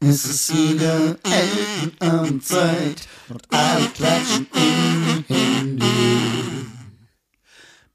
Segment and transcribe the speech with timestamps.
[0.00, 5.86] Es ist wieder Elternabendzeit und alle klatschen in die Hände.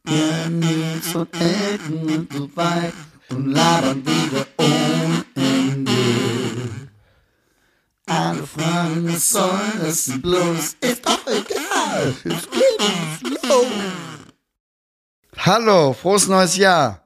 [0.09, 2.93] Ja, Nils und Eltern und so weit
[3.29, 5.91] und labern wieder ohne Ende.
[8.05, 10.75] Alle fragen, was soll das denn bloß?
[10.81, 13.65] Ist doch egal, es geht los.
[15.37, 17.01] Hallo, frohes neues Jahr.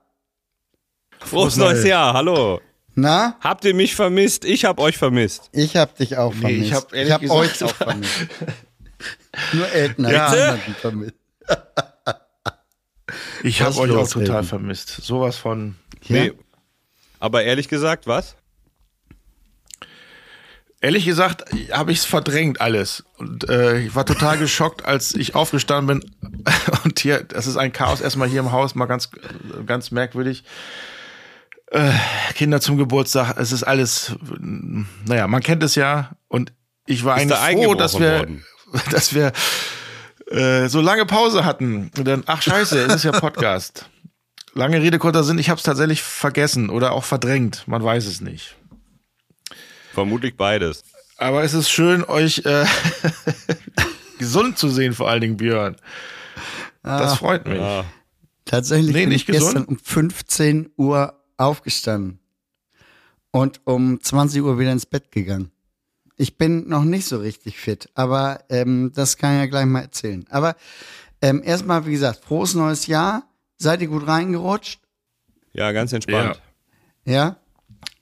[1.19, 2.59] Frohes neues Jahr, hallo.
[2.99, 4.43] Na, Habt ihr mich vermisst?
[4.43, 5.49] Ich hab euch vermisst.
[5.51, 6.65] ich hab dich auch Nee, vermisst.
[6.65, 8.13] ich hab ehrlich ich hab gesagt- euch auch vermisst.
[9.53, 10.31] Nur Eltern hat Ja.
[10.31, 11.13] niemanden vermisst.
[13.43, 14.43] Ich Was habe euch auch total Elton?
[14.45, 14.89] vermisst.
[15.03, 15.75] Sowas von.
[16.07, 16.23] Ja?
[16.23, 16.33] Nee.
[17.19, 18.35] Aber ehrlich gesagt, was?
[20.81, 23.03] Ehrlich gesagt habe ich es verdrängt alles.
[23.17, 26.43] Und äh, ich war total geschockt, als ich aufgestanden bin.
[26.83, 29.09] Und hier, das ist ein Chaos erstmal hier im Haus, mal ganz,
[29.67, 30.43] ganz merkwürdig.
[31.71, 31.91] Äh,
[32.33, 36.11] Kinder zum Geburtstag, es ist alles, naja, man kennt es ja.
[36.29, 36.53] Und
[36.85, 38.45] ich war Ist eigentlich froh, dass wir, worden?
[38.91, 39.33] dass wir
[40.31, 41.91] äh, so lange Pause hatten.
[41.97, 43.89] Und dann, ach scheiße, es ist ja Podcast.
[44.53, 47.63] Lange Rede, kurzer Sinn, ich habe es tatsächlich vergessen oder auch verdrängt.
[47.67, 48.55] Man weiß es nicht.
[49.93, 50.83] Vermutlich beides.
[51.17, 52.65] Aber es ist schön, euch äh,
[54.19, 55.75] gesund zu sehen, vor allen Dingen, Björn.
[56.83, 57.59] Das freut mich.
[57.59, 57.83] Ja.
[58.45, 59.69] Tatsächlich Nee, bin nicht ich gestern gesund.
[59.69, 62.19] um 15 Uhr aufgestanden
[63.31, 65.51] und um 20 Uhr wieder ins Bett gegangen.
[66.15, 69.81] Ich bin noch nicht so richtig fit, aber ähm, das kann ich ja gleich mal
[69.81, 70.25] erzählen.
[70.29, 70.55] Aber
[71.21, 73.23] ähm, erstmal, wie gesagt, frohes neues Jahr.
[73.59, 74.79] Seid ihr gut reingerutscht?
[75.53, 76.39] ja, ganz entspannt.
[77.05, 77.37] Ja?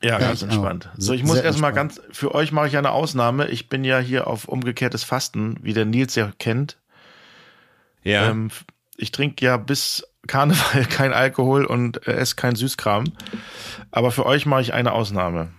[0.03, 0.51] Ja, ganz ich auch.
[0.51, 0.89] entspannt.
[0.97, 3.47] So, ich muss erstmal ganz, für euch mache ich eine Ausnahme.
[3.47, 6.77] Ich bin ja hier auf umgekehrtes Fasten, wie der Nils ja kennt.
[8.03, 8.29] Ja.
[8.29, 8.49] Ähm,
[8.97, 13.05] ich trinke ja bis Karneval kein Alkohol und äh, esse kein Süßkram.
[13.91, 15.49] Aber für euch mache ich eine Ausnahme.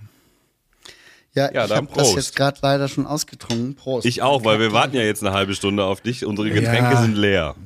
[1.35, 3.77] Ja, Ja, ich habe das jetzt gerade leider schon ausgetrunken.
[3.77, 4.07] Prost.
[4.07, 6.25] ich auch, weil wir warten ja jetzt eine halbe Stunde auf dich.
[6.25, 7.03] Unsere Getränke Ja.
[7.03, 7.55] sind leer.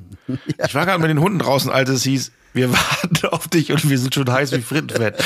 [0.64, 3.89] Ich war gerade mit den Hunden draußen, als es hieß, wir warten auf dich und
[3.90, 5.16] wir sind schon heiß wie Frittenfett.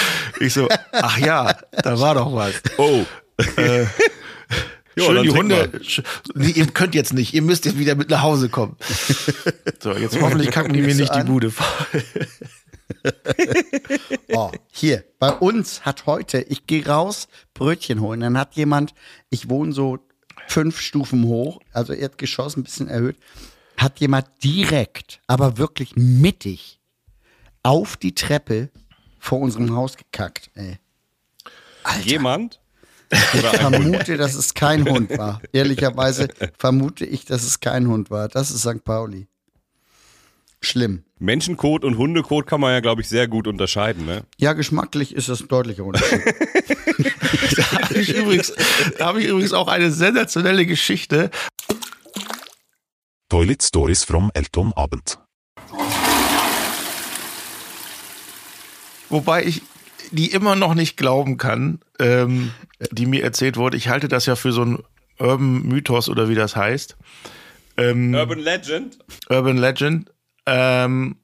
[0.40, 2.54] Ich so, ach ja, da war doch was.
[2.78, 3.04] Oh.
[3.56, 3.84] Äh,
[4.96, 5.80] Jo, Schön die Hunde.
[6.34, 7.34] Nee, ihr könnt jetzt nicht.
[7.34, 8.76] Ihr müsst jetzt wieder mit nach Hause kommen.
[9.80, 11.26] So, jetzt hoffentlich kacken die mir nicht die an.
[11.26, 12.02] Bude voll.
[14.32, 18.94] Oh, hier, bei uns hat heute, ich gehe raus, Brötchen holen, dann hat jemand,
[19.30, 19.98] ich wohne so
[20.48, 23.16] fünf Stufen hoch, also Erdgeschoss ein bisschen erhöht,
[23.76, 26.80] hat jemand direkt, aber wirklich mittig
[27.62, 28.14] auf die
[29.18, 30.50] vor unserem Haus gekackt.
[30.54, 30.78] Ey.
[32.02, 32.60] Jemand?
[33.10, 35.40] Ich vermute, dass es kein Hund war.
[35.52, 36.28] Ehrlicherweise
[36.58, 38.28] vermute ich, dass es kein Hund war.
[38.28, 38.82] Das ist St.
[38.84, 39.26] Pauli.
[40.60, 41.04] Schlimm.
[41.18, 44.22] Menschenkot und Hundekot kann man ja, glaube ich, sehr gut unterscheiden, ne?
[44.38, 46.22] Ja, geschmacklich ist das ein deutlicher Unterschied.
[47.56, 48.52] Da habe ich, übrigens-
[48.98, 51.30] da hab ich übrigens auch eine sensationelle Geschichte.
[53.28, 55.18] Toilet Stories from Elton Abend.
[59.08, 59.62] Wobei ich
[60.10, 62.50] die immer noch nicht glauben kann, ähm,
[62.90, 63.76] die mir erzählt wurde.
[63.76, 64.84] Ich halte das ja für so einen
[65.18, 66.96] Urban Mythos oder wie das heißt.
[67.76, 68.98] Ähm, Urban Legend?
[69.28, 70.10] Urban Legend.
[70.46, 71.16] Ähm,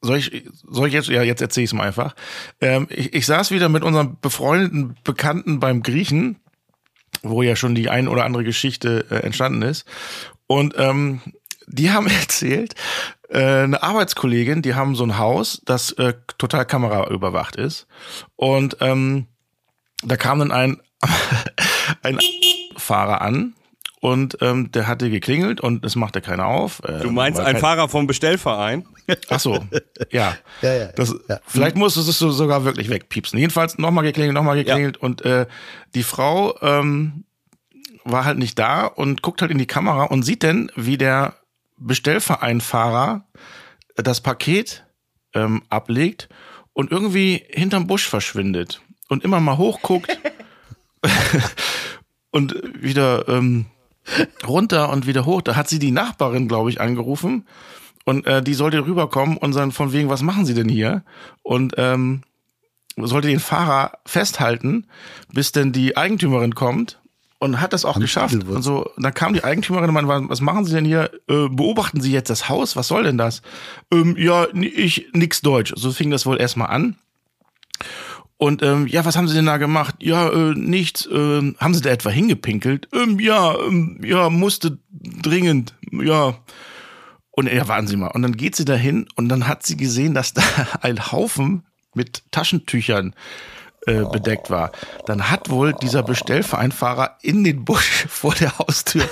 [0.00, 2.14] soll ich, soll ich jetzt, ja, jetzt erzähle ich es mal einfach.
[2.60, 6.36] Ähm, ich, ich saß wieder mit unserem befreundeten Bekannten beim Griechen,
[7.22, 9.86] wo ja schon die ein oder andere Geschichte äh, entstanden ist.
[10.46, 11.20] Und ähm,
[11.66, 12.74] die haben erzählt,
[13.28, 17.86] äh, eine Arbeitskollegin, die haben so ein Haus, das äh, total kameraüberwacht ist.
[18.36, 19.26] Und ähm,
[20.02, 20.80] da kam dann ein,
[22.02, 22.18] ein
[22.76, 23.54] Fahrer an
[24.00, 26.82] und ähm, der hatte geklingelt und es machte keiner auf.
[26.84, 28.86] Äh, Du meinst ein kein- Fahrer vom Bestellverein?
[29.30, 29.64] Ach so,
[30.10, 30.34] ja.
[30.62, 31.40] Ja, ja, Das, ja.
[31.46, 33.38] Vielleicht musstest du es sogar wirklich wegpiepsen.
[33.38, 35.46] Jedenfalls nochmal geklingelt, nochmal geklingelt und äh,
[35.94, 37.24] die Frau ähm,
[38.04, 41.34] war halt nicht da und guckt halt in die Kamera und sieht dann, wie der
[41.86, 43.26] Bestellvereinfahrer
[43.96, 44.84] das Paket
[45.34, 46.28] ähm, ablegt
[46.72, 50.18] und irgendwie hinterm Busch verschwindet und immer mal hochguckt
[52.30, 53.66] und wieder ähm,
[54.46, 55.42] runter und wieder hoch.
[55.42, 57.46] Da hat sie die Nachbarin, glaube ich, angerufen
[58.04, 61.04] und äh, die sollte rüberkommen und dann von wegen, was machen Sie denn hier?
[61.42, 62.22] Und ähm,
[62.96, 64.86] sollte den Fahrer festhalten,
[65.32, 67.00] bis denn die Eigentümerin kommt
[67.44, 68.34] und hat das auch geschafft.
[68.34, 68.56] Edelwurz.
[68.56, 71.10] Und so, dann kam die Eigentümerin und meinte, was machen Sie denn hier?
[71.28, 72.74] Äh, beobachten Sie jetzt das Haus?
[72.74, 73.42] Was soll denn das?
[73.92, 75.74] Ähm, ja, ich nix Deutsch.
[75.76, 76.96] So fing das wohl erstmal an.
[78.38, 79.96] Und ähm, ja, was haben Sie denn da gemacht?
[80.00, 81.06] Ja, äh, nichts.
[81.12, 82.88] Ähm, haben Sie da etwa hingepinkelt?
[82.94, 85.74] Ähm, ja, ähm, ja, musste dringend.
[85.92, 86.38] Ja.
[87.30, 88.08] Und ja, warten Sie mal.
[88.08, 90.42] Und dann geht sie dahin und dann hat sie gesehen, dass da
[90.80, 93.14] ein Haufen mit Taschentüchern
[93.86, 94.72] äh, bedeckt war.
[95.06, 99.04] Dann hat wohl dieser Bestellvereinfahrer in den Busch vor der Haustür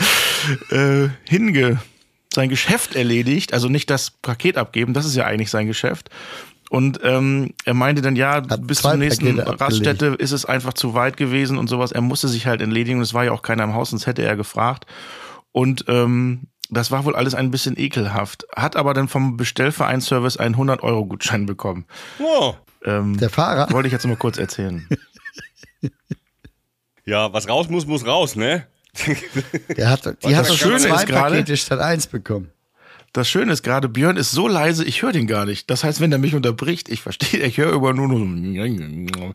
[0.71, 1.81] äh, hinge
[2.33, 6.09] sein Geschäft erledigt, also nicht das Paket abgeben, das ist ja eigentlich sein Geschäft.
[6.71, 9.61] Und ähm, er meinte dann, ja, Hat bis zur nächsten Pakete abgelegt.
[9.61, 11.93] Raststätte ist es einfach zu weit gewesen und sowas.
[11.93, 14.23] Er musste sich halt entledigen und es war ja auch keiner im Haus, sonst hätte
[14.23, 14.87] er gefragt.
[15.53, 18.47] Und ähm, das war wohl alles ein bisschen ekelhaft.
[18.57, 21.85] Hat aber dann vom Bestellvereinsservice einen 100-Euro-Gutschein bekommen.
[22.19, 22.55] Oh.
[22.85, 23.71] Ähm, Der Fahrer?
[23.73, 24.87] wollte ich jetzt mal kurz erzählen.
[27.05, 28.65] Ja, was raus muss, muss raus, ne?
[29.77, 32.51] Der hat, die hat das Schöne zwei ist gerade- Pakete statt eins bekommen.
[33.13, 35.69] Das Schöne ist gerade, Björn ist so leise, ich höre den gar nicht.
[35.69, 39.33] Das heißt, wenn er mich unterbricht, ich verstehe, ich höre über nur so.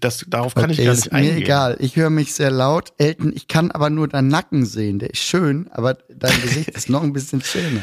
[0.00, 1.36] Das, darauf kann ich Okay, gar ist nicht mir eingehen.
[1.38, 1.76] egal.
[1.80, 2.92] Ich höre mich sehr laut.
[2.98, 4.98] Elton, ich kann aber nur deinen Nacken sehen.
[4.98, 7.80] Der ist schön, aber dein Gesicht ist noch ein bisschen schöner.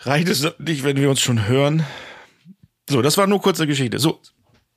[0.00, 1.84] Reicht es nicht, wenn wir uns schon hören?
[2.90, 3.98] So, das war nur kurze Geschichte.
[3.98, 4.20] So,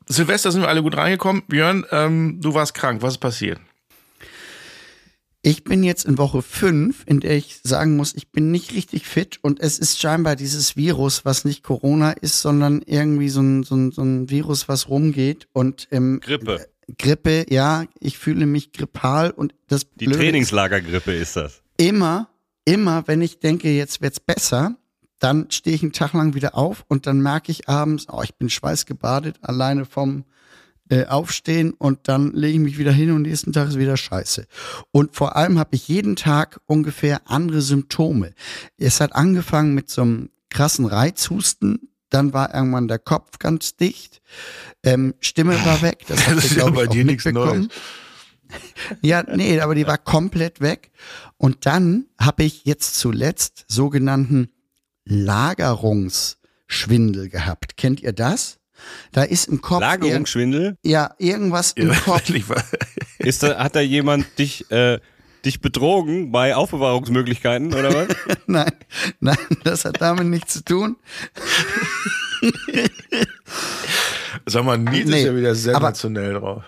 [0.08, 1.44] Silvester sind wir alle gut reingekommen.
[1.48, 3.02] Björn, ähm, du warst krank.
[3.02, 3.60] Was ist passiert?
[5.50, 9.08] Ich bin jetzt in Woche fünf, in der ich sagen muss, ich bin nicht richtig
[9.08, 13.64] fit und es ist scheinbar dieses Virus, was nicht Corona ist, sondern irgendwie so ein,
[13.64, 16.70] so ein, so ein Virus, was rumgeht und ähm, Grippe.
[17.00, 21.64] Grippe, ja, ich fühle mich grippal und das Die Blöde Trainingslagergrippe ist das.
[21.78, 22.30] immer,
[22.66, 24.76] immer, wenn ich denke, jetzt wird's besser,
[25.18, 28.36] dann stehe ich einen Tag lang wieder auf und dann merke ich abends, oh, ich
[28.36, 30.26] bin schweißgebadet, alleine vom
[30.90, 34.48] äh, Aufstehen und dann lege ich mich wieder hin und nächsten Tag ist wieder scheiße.
[34.92, 38.34] Und vor allem habe ich jeden Tag ungefähr andere Symptome.
[38.78, 44.22] Es hat angefangen mit so einem krassen Reizhusten, dann war irgendwann der Kopf ganz dicht,
[44.84, 47.26] ähm, Stimme war weg, das, Das ist ja bei dir nichts.
[47.26, 47.68] Neues.
[49.02, 50.90] Ja, nee, aber die war komplett weg.
[51.38, 54.50] Und dann habe ich jetzt zuletzt sogenannten
[55.06, 57.78] Lagerungsschwindel gehabt.
[57.78, 58.59] Kennt ihr das?
[59.12, 60.78] Da ist im Kopf Lagerungsschwindel?
[60.84, 62.30] ja, irgendwas im Kopf.
[62.34, 62.64] Ich war-
[63.20, 65.00] Ist da, hat da jemand dich, äh,
[65.46, 68.08] dich betrogen bei Aufbewahrungsmöglichkeiten oder was?
[68.48, 68.72] Nein,
[69.20, 70.98] nein, das hat damit nichts zu tun.
[74.46, 76.64] Sag mal, Nils Nee, ist ja wieder aber- sensationell drauf.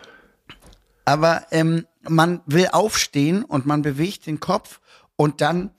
[1.06, 4.80] Aber ähm, man will aufstehen und man bewegt den Kopf
[5.16, 5.72] und dann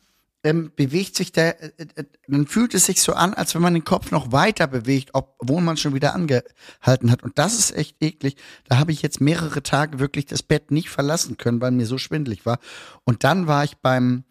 [0.44, 3.74] ähm, bewegt sich der, äh, äh, dann fühlt es sich so an, als wenn man
[3.74, 7.22] den Kopf noch weiter bewegt, obwohl man schon wieder angehalten hat.
[7.22, 8.36] Und das ist echt eklig.
[8.68, 11.98] Da habe ich jetzt mehrere Tage wirklich das Bett nicht verlassen können, weil mir so
[11.98, 12.58] schwindelig war.
[13.04, 14.24] Und dann war ich beim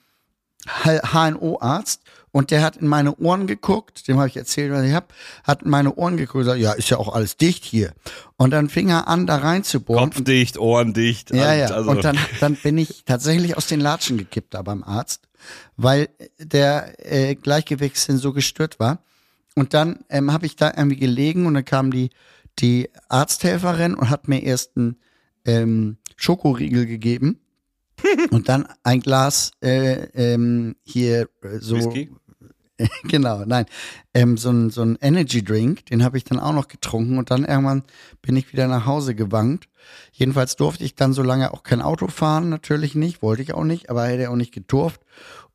[0.83, 5.07] HNO-Arzt und der hat in meine Ohren geguckt, dem habe ich erzählt, was ich habe,
[5.43, 7.93] hat in meine Ohren geguckt und gesagt, ja, ist ja auch alles dicht hier.
[8.37, 10.11] Und dann fing er an, da reinzubohren.
[10.11, 11.31] Kopf dicht, Ohren dicht.
[11.31, 11.67] Ja, ja.
[11.67, 15.27] Also, Und dann, dann bin ich tatsächlich aus den Latschen gekippt da beim Arzt,
[15.77, 16.09] weil
[16.39, 19.03] der äh, Gleichgewichtssinn so gestört war.
[19.55, 22.09] Und dann ähm, habe ich da irgendwie gelegen und dann kam die,
[22.59, 24.97] die Arzthelferin und hat mir erst einen
[25.45, 27.41] ähm, Schokoriegel gegeben
[28.31, 32.11] und dann ein Glas äh, ähm, hier äh, so Whisky?
[33.03, 33.65] genau, nein.
[34.13, 37.31] Ähm, so ein, so ein Energy Drink, den habe ich dann auch noch getrunken und
[37.31, 37.83] dann irgendwann
[38.21, 39.67] bin ich wieder nach Hause gewankt.
[40.11, 43.63] Jedenfalls durfte ich dann so lange auch kein Auto fahren, natürlich nicht, wollte ich auch
[43.63, 45.01] nicht, aber hätte auch nicht gedurft.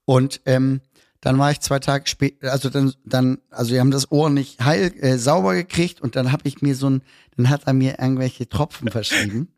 [0.05, 0.81] Und ähm,
[1.20, 4.64] dann war ich zwei Tage später, also dann, dann, also wir haben das Ohr nicht
[4.64, 7.02] heil, äh, sauber gekriegt und dann habe ich mir so ein,
[7.37, 9.49] dann hat er mir irgendwelche Tropfen verschrieben.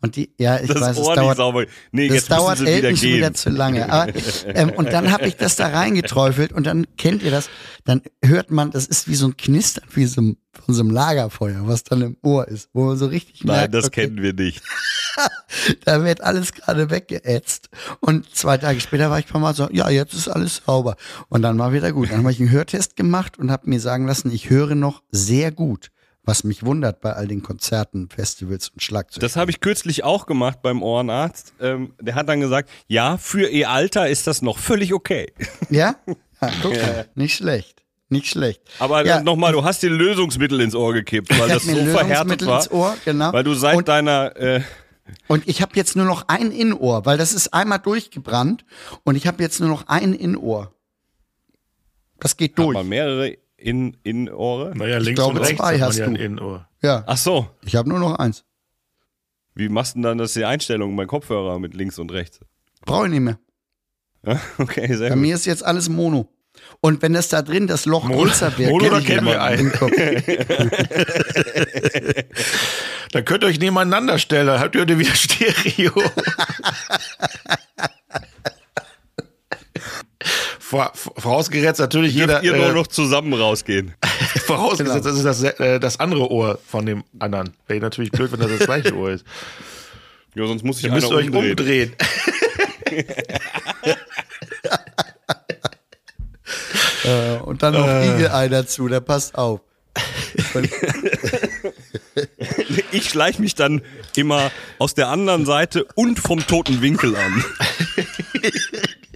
[0.00, 1.66] Und die, ja, ich das weiß, Ohr es nicht dauert, sauber.
[1.92, 3.92] Nee, das dauert Elton schon wieder zu lange.
[3.92, 4.12] Aber,
[4.46, 7.50] ähm, und dann habe ich das da reingeträufelt und dann kennt ihr das,
[7.84, 10.90] dann hört man, das ist wie so ein Knistern, wie so ein, von so einem
[10.90, 14.22] Lagerfeuer, was dann im Ohr ist, wo man so richtig Nein, merkt, das okay, kennen
[14.22, 14.62] wir nicht.
[15.84, 17.68] da wird alles gerade weggeätzt.
[18.00, 20.96] Und zwei Tage später war ich paar Mal so, ja, jetzt ist alles sauber.
[21.28, 22.10] Und dann war wieder gut.
[22.10, 25.52] Dann habe ich einen Hörtest gemacht und habe mir sagen lassen, ich höre noch sehr
[25.52, 25.90] gut.
[26.22, 29.20] Was mich wundert bei all den Konzerten, Festivals und Schlagzeug.
[29.22, 31.54] Das habe ich kürzlich auch gemacht beim Ohrenarzt.
[31.60, 35.32] Ähm, der hat dann gesagt, ja, für ihr Alter ist das noch völlig okay.
[35.70, 35.96] ja?
[36.06, 37.82] ja guck mal, nicht schlecht.
[38.10, 38.60] Nicht schlecht.
[38.80, 42.48] Aber ja, nochmal, du hast dir Lösungsmittel ins Ohr gekippt, weil das so verhärtet Lösungsmittel
[42.48, 42.58] war.
[42.58, 43.32] ins Ohr, genau.
[43.32, 44.60] Weil du seit Und- deiner äh,
[45.28, 48.64] Und ich habe jetzt nur noch ein Innenohr, weil das ist einmal durchgebrannt
[49.04, 50.74] und ich habe jetzt nur noch ein Innenohr.
[52.18, 52.74] Das geht durch.
[52.74, 54.72] man mehrere in, in Ohre.
[54.76, 56.14] Naja, links glaube, und rechts zwei hat man hast ja du.
[56.14, 56.68] Innenohr.
[56.82, 58.44] Ja, Ach so, ich habe nur noch eins.
[59.54, 62.40] wie machst du denn dann das die Einstellung bei Kopfhörer mit links und rechts?
[62.86, 63.38] Brauche ich nicht mehr.
[64.26, 65.22] Ja, Okay, sehr Bei gut.
[65.22, 66.28] mir ist jetzt alles Mono.
[66.80, 69.72] Und wenn das da drin das Loch größer wird, Mono, kenn ich kennen wir einen.
[73.12, 75.92] Dann könnt ihr euch nebeneinander stellen, dann habt ihr wieder Stereo.
[80.70, 82.40] Vor- Vorausgesetzt natürlich jeder.
[82.40, 83.92] Dürft ihr nur äh, noch zusammen rausgehen.
[84.46, 87.54] Vorausgesetzt, das ist das, äh, das andere Ohr von dem anderen.
[87.66, 89.24] Wäre natürlich blöd, wenn das das gleiche Ohr ist.
[90.36, 91.50] Ja, sonst muss ich Ihr einer müsst euch umdrehen.
[91.58, 91.92] umdrehen.
[97.04, 99.60] Äh, und dann noch Igel-Ei dazu, der passt auf.
[102.92, 103.82] Ich schleiche mich dann
[104.16, 107.44] immer aus der anderen Seite und vom toten Winkel an.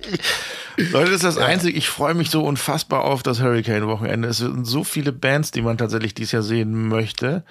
[0.76, 1.76] Leute, das ist das Einzige.
[1.76, 4.28] Ich freue mich so unfassbar auf das Hurricane-Wochenende.
[4.28, 7.44] Es sind so viele Bands, die man tatsächlich dieses Jahr sehen möchte.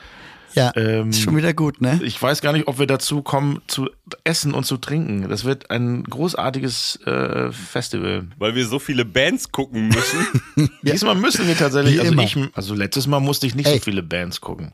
[0.53, 1.99] ja, Ähm, ist schon wieder gut, ne?
[2.03, 3.89] Ich weiß gar nicht, ob wir dazu kommen, zu
[4.23, 5.29] essen und zu trinken.
[5.29, 8.27] Das wird ein großartiges äh, Festival.
[8.37, 10.69] Weil wir so viele Bands gucken müssen.
[10.81, 12.23] Diesmal müssen wir tatsächlich, also immer.
[12.23, 13.75] ich, also letztes Mal musste ich nicht Ey.
[13.77, 14.73] so viele Bands gucken.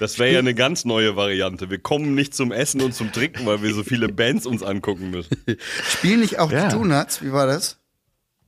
[0.00, 1.68] Das wäre ja eine ganz neue Variante.
[1.68, 5.10] Wir kommen nicht zum Essen und zum Trinken, weil wir so viele Bands uns angucken
[5.10, 5.36] müssen.
[5.86, 6.68] Spielen nicht auch Ja.
[6.68, 7.20] die Donuts?
[7.22, 7.76] Wie war das?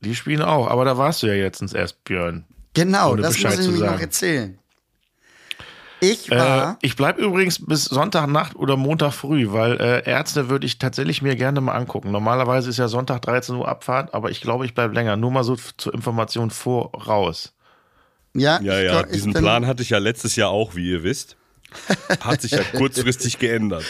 [0.01, 2.43] Die spielen auch, aber da warst du ja jetzt erst, Björn.
[2.73, 4.57] Genau, das Bescheid muss ich nämlich noch erzählen.
[6.01, 10.65] Ich Äh, war, ich bleib übrigens bis Sonntagnacht oder Montag früh, weil äh, Ärzte würde
[10.65, 12.09] ich tatsächlich mir gerne mal angucken.
[12.11, 15.15] Normalerweise ist ja Sonntag 13 Uhr Abfahrt, aber ich glaube, ich bleib länger.
[15.17, 17.53] Nur mal so zur Information voraus.
[18.33, 21.37] ja, Ja, ja, ich diesen Plan hatte ich ja letztes Jahr auch, wie ihr wisst.
[22.21, 23.83] Hat sich ja kurzfristig geändert.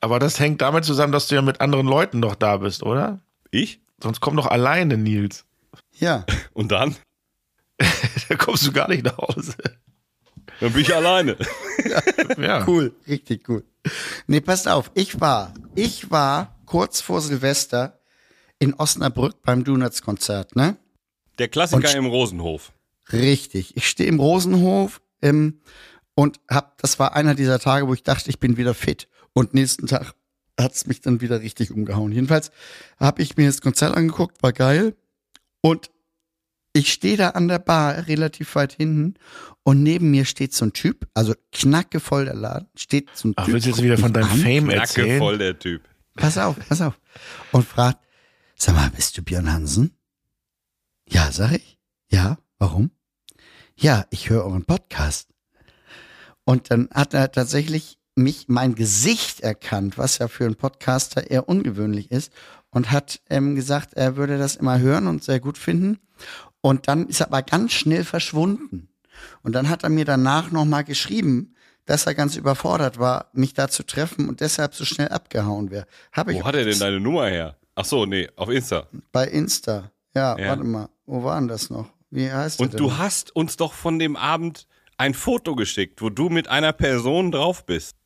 [0.00, 3.20] Aber das hängt damit zusammen, dass du ja mit anderen Leuten doch da bist, oder?
[3.50, 3.80] Ich?
[4.02, 5.44] Sonst komm doch alleine, Nils.
[5.98, 6.96] Ja, Und dann?
[8.28, 9.54] da kommst du gar nicht nach Hause.
[10.60, 11.36] Dann bin ich alleine.
[12.38, 12.66] Ja.
[12.66, 13.64] cool, richtig cool.
[14.26, 18.00] Nee, passt auf, ich war, ich war kurz vor Silvester
[18.58, 20.76] in Osnabrück beim Donuts-Konzert, ne?
[21.38, 22.72] Der Klassiker Und- im Rosenhof.
[23.12, 23.76] Richtig.
[23.76, 25.60] Ich stehe im Rosenhof ähm,
[26.16, 29.06] und hab, das war einer dieser Tage, wo ich dachte, ich bin wieder fit.
[29.34, 30.14] Und nächsten Tag
[30.58, 32.10] hat's mich dann wieder richtig umgehauen.
[32.10, 32.50] Jedenfalls
[32.98, 34.96] habe ich mir das Konzert angeguckt, war geil.
[35.60, 35.90] Und
[36.72, 39.14] ich stehe da an der Bar relativ weit hinten
[39.62, 43.44] und neben mir steht so ein Typ, also knackevoll der Laden, steht so ein Ach,
[43.44, 43.54] Typ.
[43.54, 45.18] willst du jetzt wieder von deinem an, Fame erzählen?
[45.18, 45.82] voll der Typ.
[46.14, 46.98] Pass auf, pass auf.
[47.52, 47.98] Und fragt,
[48.56, 49.96] sag mal, bist du Björn Hansen?
[51.08, 51.78] Ja, sag ich.
[52.10, 52.90] Ja, warum?
[53.76, 55.28] Ja, ich höre euren Podcast.
[56.48, 61.48] Und dann hat er tatsächlich mich, mein Gesicht erkannt, was ja für einen Podcaster eher
[61.48, 62.32] ungewöhnlich ist,
[62.70, 65.98] und hat ähm, gesagt, er würde das immer hören und sehr gut finden.
[66.60, 68.88] Und dann ist er aber ganz schnell verschwunden.
[69.42, 73.68] Und dann hat er mir danach nochmal geschrieben, dass er ganz überfordert war, mich da
[73.68, 75.86] zu treffen und deshalb so schnell abgehauen wäre.
[76.12, 77.56] Habe ich Wo hat er denn deine Nummer her?
[77.74, 78.86] Ach so, nee, auf Insta.
[79.12, 79.90] bei Insta.
[80.14, 80.48] Ja, Ja.
[80.48, 80.88] warte mal.
[81.06, 81.88] Wo war denn das noch?
[82.10, 84.66] Wie heißt der Und du hast uns doch von dem Abend
[84.98, 87.96] ein Foto geschickt, wo du mit einer Person drauf bist.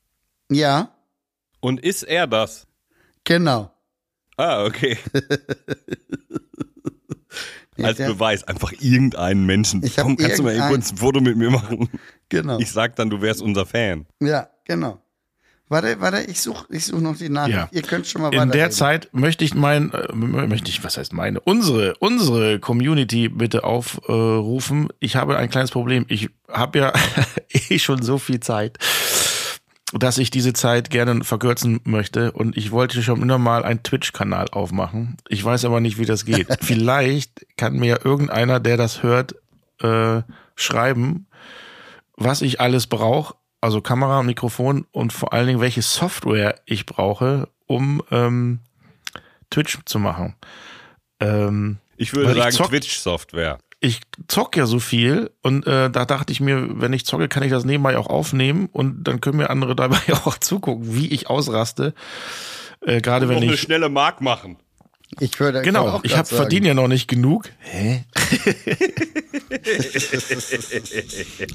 [0.50, 0.92] Ja,
[1.60, 2.66] Und ist er das?
[3.24, 3.72] genau.
[4.36, 4.96] Ah, okay.
[7.82, 9.82] Als der- Beweis, einfach irgendeinen Menschen.
[9.84, 11.88] Ich Komm, kannst du mal kurz ein Foto mit mir machen?
[12.28, 12.58] Genau.
[12.58, 14.06] Ich sag dann, du wärst unser Fan.
[14.20, 15.00] ja, genau.
[15.70, 17.56] Warte, warte, ich suche ich such noch die Nachricht.
[17.56, 17.68] Ja.
[17.70, 18.72] Ihr könnt schon mal In der.
[18.72, 24.88] Zeit möchte ich mein, äh, möchte ich, was heißt meine, unsere, unsere Community bitte aufrufen.
[24.98, 26.06] ich habe ein kleines Problem.
[26.08, 26.92] Ich habe ja
[27.68, 28.78] eh schon so viel Zeit,
[29.92, 34.48] dass ich diese Zeit gerne verkürzen möchte und ich wollte schon immer mal einen Twitch-Kanal
[34.50, 35.18] aufmachen.
[35.28, 36.48] Ich weiß aber nicht, wie das geht.
[36.60, 39.36] Vielleicht kann mir irgendeiner, der das hört,
[39.80, 40.22] äh,
[40.56, 41.28] schreiben,
[42.16, 47.48] was ich alles brauche, also Kamera, Mikrofon und vor allen Dingen, welche Software ich brauche,
[47.66, 48.60] um ähm,
[49.50, 50.34] Twitch zu machen.
[51.20, 53.58] Ähm, Ich würde sagen, Twitch-Software.
[53.80, 57.42] ich zock ja so viel und äh, da dachte ich mir, wenn ich zocke, kann
[57.42, 61.28] ich das nebenbei auch aufnehmen und dann können mir andere dabei auch zugucken, wie ich
[61.28, 61.94] ausraste.
[62.80, 64.56] Äh, Gerade wenn eine ich schnelle Mark machen.
[65.18, 67.48] Ich würde Genau, auch ich verdiene ja noch nicht genug.
[67.58, 68.04] Hä?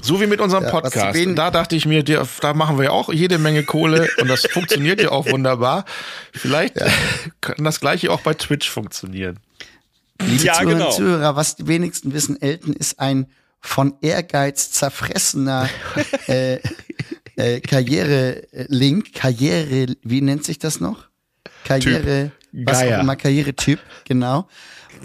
[0.02, 1.18] so wie mit unserem Ja, Podcast.
[1.34, 5.00] Da dachte ich mir, da machen wir ja auch jede Menge Kohle und das funktioniert
[5.00, 5.84] ja auch wunderbar.
[6.32, 6.74] Vielleicht
[7.40, 9.38] kann das gleiche auch bei Twitch funktionieren.
[10.22, 10.90] Liebe Ja, Zuhörerinnen genau.
[10.90, 13.26] und Zuhörer, was die wenigsten wissen, Elton ist ein
[13.60, 15.68] von Ehrgeiz zerfressener
[16.28, 16.58] äh,
[17.36, 21.06] äh, Karriere-Link, Karriere, wie nennt sich das noch?
[21.64, 22.98] Karriere, was Geier.
[22.98, 24.48] auch immer, Karriere-Typ, genau.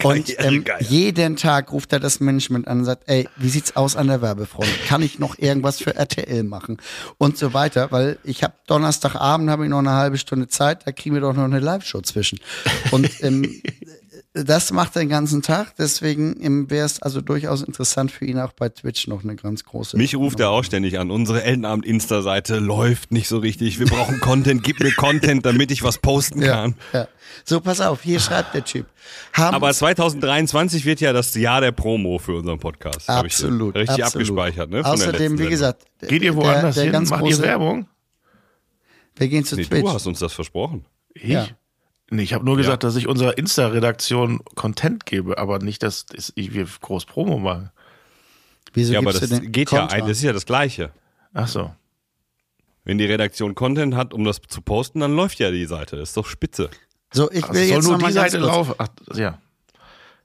[0.02, 3.94] Und ähm, jeden Tag ruft er das Management an und sagt, ey, wie sieht's aus
[3.96, 4.68] an der Werbefront?
[4.86, 6.78] Kann ich noch irgendwas für RTL machen?
[7.18, 10.92] Und so weiter, weil ich habe Donnerstagabend habe ich noch eine halbe Stunde Zeit, da
[10.92, 12.40] kriegen wir doch noch eine Live-Show zwischen.
[12.90, 13.62] Und ähm,
[14.34, 18.52] das macht er den ganzen Tag, deswegen wäre es also durchaus interessant für ihn auch
[18.52, 19.96] bei Twitch noch eine ganz große.
[19.98, 21.10] Mich ruft er auch ständig an.
[21.10, 23.78] Unsere Elternabend-Insta-Seite läuft nicht so richtig.
[23.78, 26.76] Wir brauchen Content, gib mir Content, damit ich was posten kann.
[26.94, 27.08] Ja, ja.
[27.44, 28.86] So, pass auf, hier schreibt der Typ.
[29.34, 33.08] Haben Aber 2023 wird ja das Jahr der Promo für unseren Podcast.
[33.08, 33.74] hab ich absolut.
[33.74, 34.28] Richtig absolut.
[34.28, 34.82] abgespeichert, ne?
[34.82, 36.92] von der Außerdem, wie gesagt, Geht ihr der- woanders der hin?
[36.92, 37.86] ganz Macht ihr große- Werbung?
[39.16, 39.82] Wir gehen zu Nee, Twitch.
[39.82, 40.86] du hast uns das versprochen.
[41.14, 41.24] Ich?
[41.28, 41.46] Ja.
[42.12, 46.04] Nee, ich habe nur gesagt, dass ich unserer Insta-Redaktion Content gebe, aber nicht, dass
[46.34, 47.70] ich wir groß Promo machen.
[48.74, 49.96] Wieso ja, aber das geht ja, Kontra?
[49.96, 50.90] ein, das ist ja das Gleiche.
[51.32, 51.70] Ach so.
[52.84, 55.96] Wenn die Redaktion Content hat, um das zu posten, dann läuft ja die Seite.
[55.96, 56.68] Das ist doch spitze.
[57.14, 58.74] So, ich Also will soll jetzt nur noch die Seite laufen.
[58.78, 59.38] Ach, ja.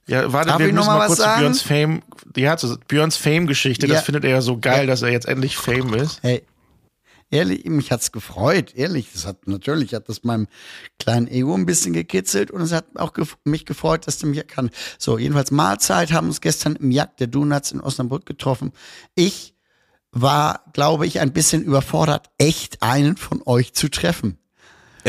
[0.06, 1.34] Ja, warte, Darf wir müssen mal mal was kurz sagen?
[1.34, 2.02] zu Björns Fame.
[2.36, 2.56] Ja,
[2.88, 3.94] Björns Fame-Geschichte, Ja.
[3.94, 6.22] das findet er ja so geil, dass er jetzt endlich Fame ist.
[6.22, 6.42] Hey,
[7.30, 9.10] ehrlich, mich hat's gefreut, ehrlich.
[9.12, 10.46] Das hat natürlich hat das meinem
[10.98, 14.38] kleinen Ego ein bisschen gekitzelt und es hat auch gef mich gefreut, dass der mich
[14.38, 14.72] erkannt.
[14.98, 18.72] So, jedenfalls Mahlzeit haben uns gestern im Jagd der Donuts in Osnabrück getroffen.
[19.14, 19.54] Ich
[20.10, 24.38] war, glaube ich, ein bisschen überfordert, echt einen von euch zu treffen.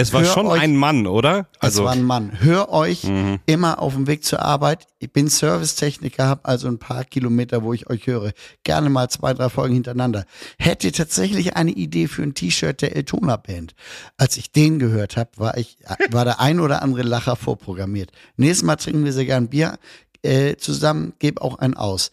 [0.02, 1.48] Es war Hör schon euch- ein Mann, oder?
[1.60, 2.32] Also, es war ein Mann.
[2.40, 3.04] Hör euch
[3.46, 4.88] immer auf dem Weg zur Arbeit.
[5.00, 8.32] Ich bin Servicetechniker, habe also ein paar Kilometer, wo ich euch höre.
[8.64, 10.26] Gerne mal zwei, drei Folgen hintereinander.
[10.58, 13.76] Hätte tatsächlich eine Idee für ein T-Shirt der Eltona Band.
[14.18, 15.78] Als ich den gehört habe, war ich,
[16.12, 18.12] war der ein oder andere Lacher vorprogrammiert.
[18.38, 19.78] Nächstes Mal trinken wir sehr gern Bier
[20.22, 22.12] äh, zusammen, gebe auch einen aus.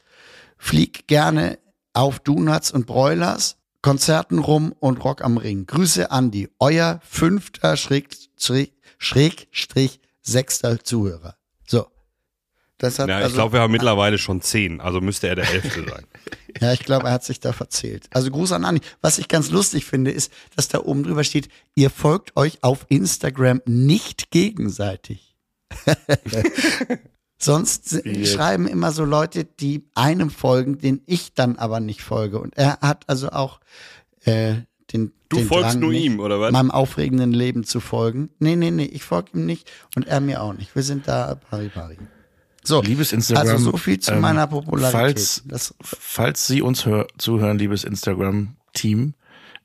[0.58, 1.58] Flieg gerne
[1.92, 5.64] auf Donuts und Broilers, Konzerten rum und Rock am Ring.
[5.64, 11.36] Grüße Andi, euer fünfter Schräg, Schräg, Schrägstrich sechster Zuhörer.
[11.68, 11.86] So.
[12.78, 15.48] Das hat ja, ich also, glaube, wir haben mittlerweile schon zehn, also müsste er der
[15.48, 16.04] Elfte sein.
[16.60, 18.08] ja, ich glaube, er hat sich da verzählt.
[18.10, 18.80] Also Gruß an Andi.
[19.02, 22.86] Was ich ganz lustig finde, ist, dass da oben drüber steht, ihr folgt euch auf
[22.88, 25.36] Instagram nicht gegenseitig.
[27.38, 28.32] Sonst s- Yes.
[28.32, 32.38] schreiben immer so Leute, die einem folgen, den ich dann aber nicht folge.
[32.40, 33.60] Und er hat also auch
[34.24, 34.54] äh,
[34.92, 36.52] den Du den folgst Drang, nur ihm, oder was?
[36.52, 38.30] Meinem aufregenden Leben zu folgen.
[38.38, 40.74] Nee, nee, nee, ich folge ihm nicht und er mir auch nicht.
[40.76, 41.98] Wir sind da pari pari.
[42.62, 43.48] So, Liebes Instagram.
[43.48, 44.92] also so viel zu ähm, meiner Popularität.
[44.92, 49.14] Falls, das, falls Sie uns hör, zuhören, liebes Instagram-Team,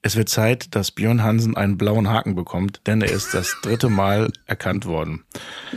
[0.03, 3.89] es wird Zeit, dass Björn Hansen einen blauen Haken bekommt, denn er ist das dritte
[3.89, 5.23] Mal erkannt worden.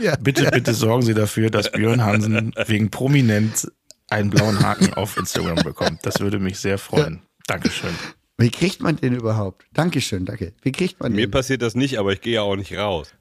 [0.01, 0.15] ja.
[0.19, 3.71] Bitte, bitte sorgen Sie dafür, dass Björn Hansen wegen prominent
[4.09, 6.05] einen blauen Haken auf Instagram bekommt.
[6.05, 7.21] Das würde mich sehr freuen.
[7.47, 7.91] Dankeschön.
[8.37, 9.65] Wie kriegt man den überhaupt?
[9.73, 10.53] Dankeschön, danke.
[10.61, 11.31] Wie kriegt man Mir den?
[11.31, 13.13] passiert das nicht, aber ich gehe ja auch nicht raus.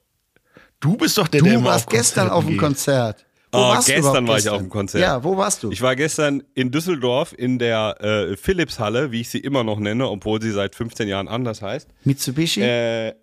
[0.80, 2.60] Du bist doch der, der Du immer warst auf gestern Konzerten auf dem geht.
[2.60, 3.26] Konzert.
[3.54, 5.02] Wo Oh, warst du gestern überhaupt war ich auf dem Konzert.
[5.02, 5.70] Ja, wo warst du?
[5.70, 10.08] Ich war gestern in Düsseldorf in der äh, Philips-Halle, wie ich sie immer noch nenne,
[10.08, 11.88] obwohl sie seit 15 Jahren anders heißt.
[12.04, 12.60] Mitsubishi?
[12.62, 13.14] Äh,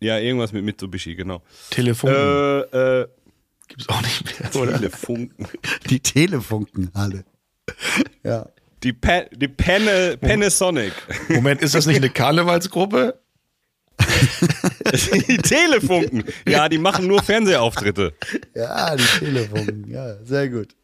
[0.00, 1.42] ja, irgendwas mit Mitsubishi, genau.
[1.70, 2.60] Telefon Äh,
[3.02, 3.08] äh,
[3.68, 4.72] gibt's auch nicht mehr, oder?
[4.78, 5.46] Telefunken.
[5.90, 7.24] Die Telefunkenhalle.
[8.24, 8.48] ja.
[8.82, 10.92] Die, pa die Pane Panasonic.
[11.28, 13.20] Moment, ist das nicht eine Karnevalsgruppe?
[15.28, 16.24] die Telefunken.
[16.46, 18.12] Ja, die machen nur Fernsehauftritte.
[18.54, 19.90] Ja, die Telefunken.
[19.90, 20.74] Ja, sehr gut.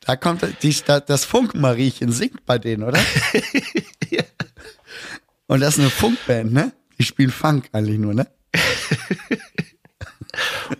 [0.00, 2.98] Da kommt die, Stadt- das Funkenmariechen singt bei denen, oder?
[5.48, 6.72] Und das ist eine Funkband, ne?
[6.98, 8.26] Die spielen Funk eigentlich nur, ne?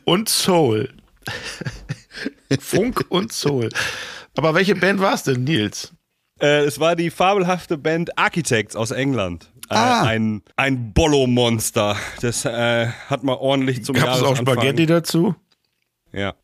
[0.05, 0.88] Und Soul.
[2.61, 3.69] Funk und Soul.
[4.37, 5.92] Aber welche Band war es denn, Nils?
[6.40, 9.51] Äh, es war die fabelhafte Band Architects aus England.
[9.68, 10.02] Äh, Ah.
[10.02, 11.96] Ein, ein Bollo-Monster.
[12.20, 15.35] Das äh, hat mal ordentlich zum Gab es auch Spaghetti dazu?
[16.12, 16.35] Ja.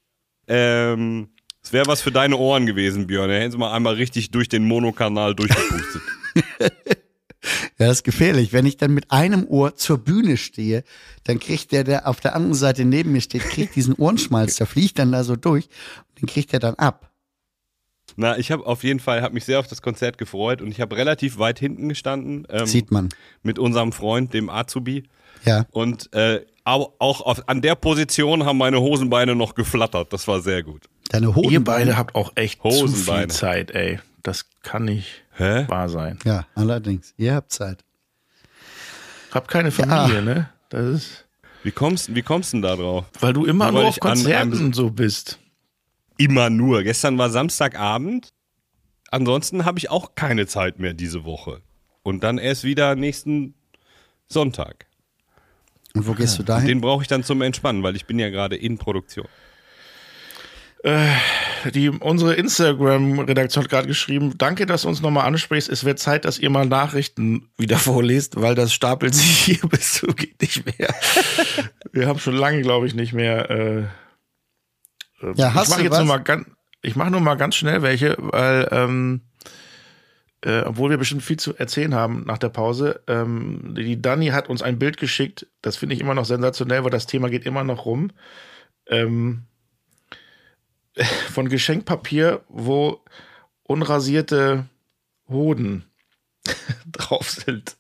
[0.49, 1.29] Ähm,
[1.63, 3.29] es wäre was für deine Ohren gewesen, Björn.
[3.31, 6.03] Da hätten sie mal einmal richtig durch den Monokanal durchgepustet.
[7.79, 8.53] Ja, das ist gefährlich.
[8.53, 10.85] Wenn ich dann mit einem Ohr zur Bühne stehe,
[11.25, 14.67] dann kriegt der, der auf der anderen Seite neben mir steht, kriegt diesen Ohrenschmalz, der
[14.69, 15.69] fliegt dann da so durch
[16.09, 17.11] und den kriegt er dann ab.
[18.17, 20.81] Na, ich habe auf jeden Fall, habe mich sehr auf das Konzert gefreut und ich
[20.81, 23.09] habe relativ weit hinten gestanden ähm, Sieht man.
[23.43, 25.05] mit unserem Freund, dem Azubi.
[25.45, 25.67] Ja.
[25.71, 30.13] Und äh, au- auch auf, an der Position haben meine Hosenbeine noch geflattert.
[30.13, 30.85] Das war sehr gut.
[31.11, 31.51] Deine Hoden.
[31.51, 33.29] Ihr beide habt auch echt zu viel Hosenbeine.
[33.29, 33.99] Zeit, ey.
[34.23, 35.65] Das kann nicht Hä?
[35.69, 36.19] wahr sein.
[36.25, 37.13] Ja, allerdings.
[37.17, 37.83] Ihr habt Zeit.
[39.33, 40.49] Hab keine Familie, ne?
[40.69, 41.25] Das ist,
[41.63, 43.05] Wie kommst, wie kommst du denn da drauf?
[43.21, 45.39] weil du immer nur auf ich an Konzerten einem- so bist.
[46.17, 46.83] Immer nur.
[46.83, 48.33] Gestern war Samstagabend.
[49.11, 51.61] Ansonsten habe ich auch keine Zeit mehr diese Woche.
[52.03, 53.55] Und dann erst wieder nächsten
[54.29, 54.87] Sonntag.
[55.95, 56.67] Und wo gehst du Und dahin?
[56.69, 59.27] den brauche ich dann zum Entspannen, weil ich bin ja gerade in Produktion.
[61.75, 65.69] Die, unsere Instagram-Redaktion hat gerade geschrieben, danke, dass du uns nochmal ansprichst.
[65.69, 69.95] Es wird Zeit, dass ihr mal Nachrichten wieder vorlest, weil das stapelt sich hier bis
[69.95, 70.93] zu geht nicht mehr.
[71.93, 73.83] Wir haben schon lange, glaube ich, nicht mehr äh,
[75.35, 75.99] Ja, hast ich mache jetzt was?
[75.99, 76.47] nur mal ganz,
[76.83, 79.23] ich mache nur mal ganz schnell welche, weil ähm,
[80.45, 84.49] äh, obwohl wir bestimmt viel zu erzählen haben nach der Pause, ähm, die Dani hat
[84.49, 85.47] uns ein Bild geschickt.
[85.63, 88.11] Das finde ich immer noch sensationell, weil das Thema geht immer noch rum.
[88.89, 89.45] Ähm,
[91.33, 93.01] von Geschenkpapier, wo
[93.63, 94.67] unrasierte
[95.29, 95.85] Hoden
[96.91, 97.77] drauf sind.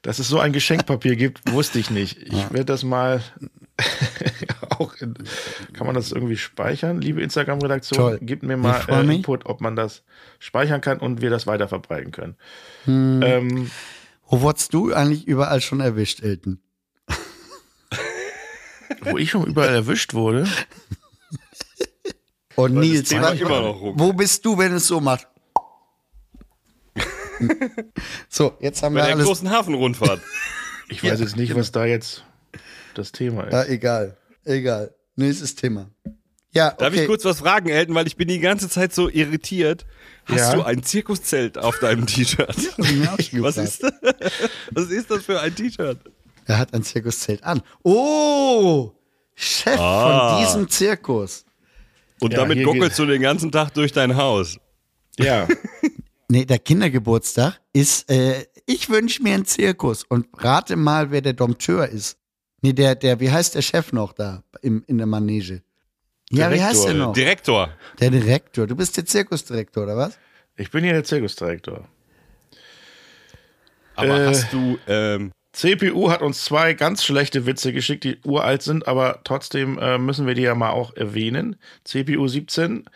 [0.00, 2.18] Dass es so ein Geschenkpapier gibt, wusste ich nicht.
[2.22, 3.22] Ich werde das mal
[4.84, 5.14] auch in,
[5.72, 8.18] kann man das irgendwie speichern, liebe Instagram-Redaktion?
[8.22, 9.14] Gebt mir mal äh.
[9.14, 10.02] Input, ob man das
[10.38, 12.36] speichern kann und wir das weiterverbreiten können.
[12.84, 13.20] Hm.
[13.22, 13.70] Ähm,
[14.26, 16.60] Wo wurdest du eigentlich überall schon erwischt, Elton?
[19.00, 20.46] wo ich schon überall erwischt wurde.
[22.56, 23.94] Und Nils, immer noch rum.
[23.98, 25.26] wo bist du, wenn es so macht?
[28.28, 29.26] so, jetzt haben Bei wir der alles.
[29.26, 30.20] großen Hafenrundfahrt.
[30.88, 32.24] Ich weiß jetzt nicht, was da jetzt
[32.94, 33.52] das Thema ist.
[33.52, 34.16] Ja, egal.
[34.44, 34.94] Egal.
[35.16, 35.90] Nächstes Thema.
[36.52, 36.76] Ja, okay.
[36.78, 39.86] Darf ich kurz was fragen, Elton, weil ich bin die ganze Zeit so irritiert.
[40.26, 40.54] Hast Ja.
[40.54, 42.48] du ein Zirkuszelt auf deinem T-Shirt?
[43.40, 43.92] was, ist das?
[44.70, 45.98] was ist das für ein T-Shirt?
[46.46, 47.62] Er hat ein Zirkuszelt an.
[47.82, 48.92] Oh!
[49.34, 50.36] Chef Ah.
[50.36, 51.44] von diesem Zirkus.
[52.20, 54.58] Und Ja, damit hier gockelst du den ganzen Tag durch dein Haus.
[55.18, 55.48] Ja,
[56.28, 60.04] Nee, der Kindergeburtstag ist, äh, ich wünsche mir einen Zirkus.
[60.08, 62.16] Und rate mal, wer der Dompteur ist.
[62.64, 65.60] Nee, der, der, wie heißt der Chef noch da im, in der Manege?
[66.30, 67.06] Ja, wie heißt der Direktor.
[67.06, 67.12] noch?
[67.12, 67.68] Direktor.
[68.00, 68.66] Der Direktor.
[68.66, 70.18] Du bist der Zirkusdirektor, oder was?
[70.56, 71.86] ich bin hier der Zirkusdirektor.
[73.96, 74.26] Aber Äh.
[74.28, 79.20] hast du, ähm, CPU hat uns zwei ganz schlechte Witze geschickt, die uralt sind, aber
[79.24, 81.56] trotzdem äh, müssen wir die ja mal auch erwähnen.
[81.84, 82.86] CPU 17,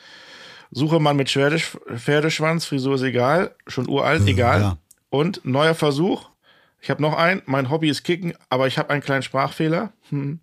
[0.71, 4.61] Suche Mann mit Pferdesch Pferdeschwanz, Frisur ist egal, schon uralt, egal.
[4.63, 4.79] ja.
[5.11, 6.31] Und neuer Versuch.
[6.81, 9.93] Ich habe noch einen, mein Hobby ist Kicken, aber ich habe einen kleinen Sprachfehler.
[10.11, 10.41] Hm.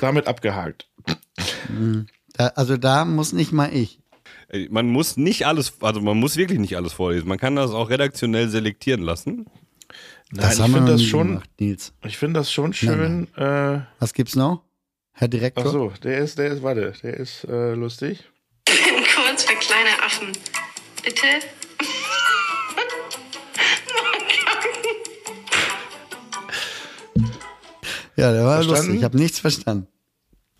[0.00, 0.88] Damit abgehakt.
[2.34, 4.00] Da, also da muss nicht mal ich.
[4.70, 7.28] man muss nicht alles, also man muss wirklich nicht alles vorlesen.
[7.28, 9.46] Man kann das auch redaktionell selektieren lassen.
[10.32, 11.92] Nein, ich haben wir finde das nie schon, gemacht, Nils.
[12.04, 13.28] ich finde das schon schön.
[13.36, 14.62] Äh, Was gibt's noch?
[15.12, 15.64] Herr Direktor?
[15.66, 18.24] ach so, der ist, der ist, warte, der ist äh, lustig.
[18.66, 20.32] bin kurz für kleine Affen.
[21.04, 21.26] Bitte?
[28.16, 28.80] Ja, der war Verstanden?
[28.82, 28.96] lustig.
[28.96, 29.86] Ich habe nichts verstanden.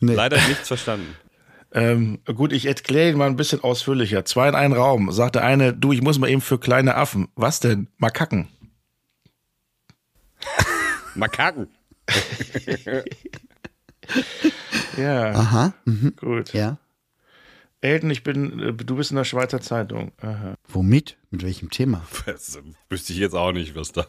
[0.00, 0.14] Nee.
[0.14, 1.14] Leider nichts verstanden.
[1.72, 4.24] Ähm, gut, ich erkläre ihn mal ein bisschen ausführlicher.
[4.24, 5.10] Zwei in einen Raum.
[5.12, 7.28] Sagt der eine, du, ich muss mal eben für kleine Affen.
[7.34, 7.88] Was denn?
[7.98, 8.48] Makaken.
[11.14, 11.68] Makaken.
[14.96, 15.74] Ja, Aha.
[15.84, 16.14] Mhm.
[16.16, 16.52] gut.
[16.52, 16.78] Ja.
[17.80, 20.12] Elton, ich bin, äh, du bist in der Schweizer Zeitung.
[20.22, 20.54] Aha.
[20.68, 21.18] Womit?
[21.30, 22.06] Mit welchem Thema?
[22.24, 24.06] Das wüsste ich jetzt auch nicht, was da.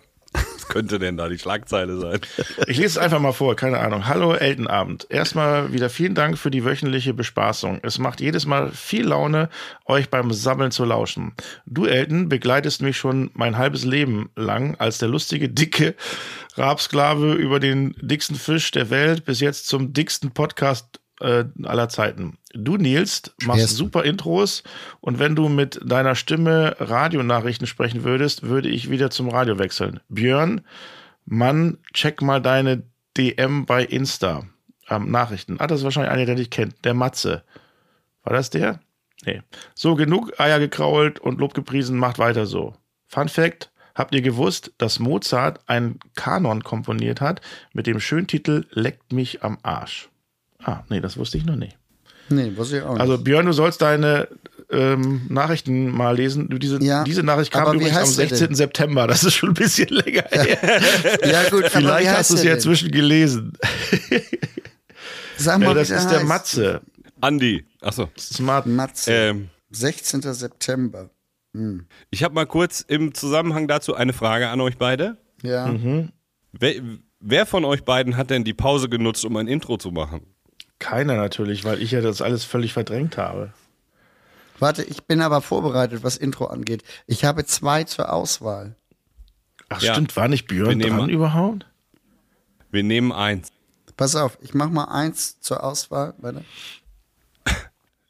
[0.70, 2.20] Könnte denn da die Schlagzeile sein?
[2.68, 4.08] Ich lese es einfach mal vor, keine Ahnung.
[4.08, 5.08] Hallo Eltenabend.
[5.10, 7.80] Erstmal wieder vielen Dank für die wöchentliche Bespaßung.
[7.84, 9.50] Es macht jedes Mal viel Laune,
[9.86, 11.34] euch beim Sammeln zu lauschen.
[11.66, 15.96] Du, Elton, begleitest mich schon mein halbes Leben lang als der lustige, dicke
[16.56, 22.38] Rabsklave über den dicksten Fisch der Welt bis jetzt zum dicksten Podcast äh, aller Zeiten.
[22.54, 23.78] Du, Nils, machst Schwersten.
[23.78, 24.64] super Intros
[25.02, 30.00] und wenn du mit deiner Stimme Radionachrichten sprechen würdest, würde ich wieder zum Radio wechseln.
[30.10, 30.62] Björn,
[31.26, 32.84] Mann, check mal deine
[33.18, 34.44] DM bei Insta.
[34.90, 35.58] Ähm, Nachrichten.
[35.60, 36.86] Ah, das ist wahrscheinlich einer, der dich kennt.
[36.86, 37.44] Der Matze.
[38.24, 38.80] War das der?
[39.26, 39.42] Nee.
[39.76, 42.76] So, genug Eier gekrault und Lob gepriesen, macht weiter so.
[43.08, 43.72] Fun Fact.
[43.96, 47.42] Habt ihr gewusst, dass Mozart einen Kanon komponiert hat
[47.74, 50.10] mit dem schönen Titel Leckt mich am Arsch?
[50.68, 51.78] Ah, nee, das wusste ich noch nicht.
[52.30, 53.02] Nee, wusste ich auch nicht.
[53.02, 54.28] Also Björn, du sollst deine
[54.70, 56.50] ähm, Nachrichten mal lesen.
[56.50, 58.48] Du, diese, Ja, diese Nachricht kam übrigens am heißt der 16.
[58.48, 58.56] denn?
[58.56, 59.08] September.
[59.08, 60.58] Das ist schon ein bisschen länger her.
[61.26, 63.54] ja, gut, Vielleicht hast du es ja inzwischen gelesen.
[65.38, 66.28] Sag Äh, mal, das wie der ist der heißt.
[66.28, 66.82] Matze.
[67.22, 67.66] Andi.
[67.82, 68.10] Achso.
[68.20, 68.66] Smart.
[68.66, 69.12] Matze.
[69.12, 70.22] Ähm, 16.
[70.22, 71.10] September.
[72.12, 75.18] ich habe mal kurz im Zusammenhang dazu eine Frage an euch beide.
[75.44, 75.68] Ja.
[75.68, 76.12] Mhm.
[76.52, 76.76] Wer,
[77.20, 80.22] wer von euch beiden hat denn die Pause genutzt, um ein Intro zu machen?
[80.80, 83.52] Keiner natürlich, weil ich ja das alles völlig verdrängt habe.
[84.60, 86.84] Warte, ich bin aber vorbereitet, was Intro angeht.
[87.06, 88.76] Ich habe zwei zur Auswahl.
[89.70, 89.94] Ach Ja.
[89.94, 91.66] stimmt, war nicht Wir Björn nehmen dran überhaupt?
[92.72, 93.52] Wir nehmen eins.
[93.96, 96.14] Pass auf, ich mach mal eins zur Auswahl.
[96.20, 96.44] Warte.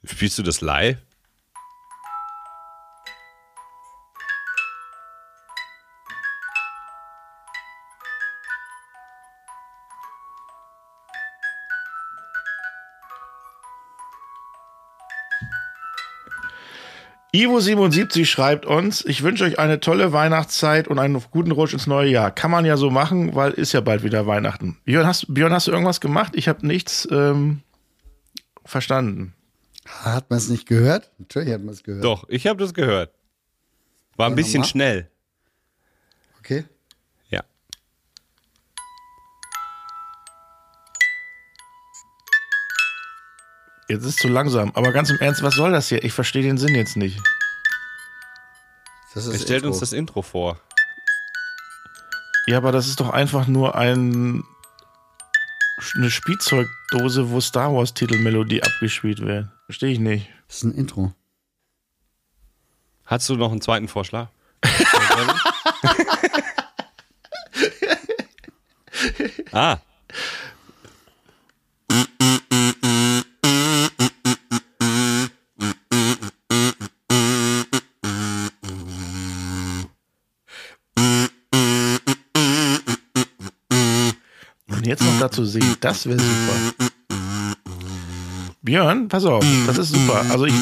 [0.04, 0.98] Spielst du das live?
[17.46, 22.10] Ivo77 schreibt uns, ich wünsche euch eine tolle Weihnachtszeit und einen guten Rutsch ins neue
[22.10, 22.32] Jahr.
[22.32, 24.78] Kann man ja so machen, weil ist ja bald wieder Weihnachten.
[24.86, 26.34] Björn, hast, Björn, hast du irgendwas gemacht?
[26.36, 27.08] Ich habe nichts.
[27.12, 27.62] Ähm,
[28.66, 29.34] verstanden.
[29.86, 31.12] Hat man es nicht gehört?
[31.20, 32.04] Natürlich hat man es gehört.
[32.04, 33.14] Doch, ich habe das gehört.
[34.18, 34.70] War ein Ja, bisschen nochmal.
[34.70, 35.12] schnell.
[36.40, 36.66] Okay.
[43.90, 44.72] Jetzt ist zu langsam.
[44.76, 46.04] Aber ganz im Ernst, was soll das hier?
[46.04, 47.22] Ich verstehe den Sinn jetzt nicht.
[49.14, 49.70] Das Er ist stellt Intro.
[49.70, 50.60] uns das Intro vor.
[52.48, 54.44] Ja, aber das ist doch einfach nur ein
[55.96, 59.48] eine Spielzeugdose, wo Star Wars Titelmelodie abgespielt wird.
[59.66, 60.28] Verstehe ich nicht.
[60.48, 61.14] Das ist ein Intro.
[63.06, 64.30] Hast du noch einen zweiten Vorschlag?
[69.52, 69.78] ah.
[85.18, 86.86] Noch dazu singen, das wäre super.
[88.62, 90.24] Björn, pass auf, das ist super.
[90.30, 90.54] Also ich.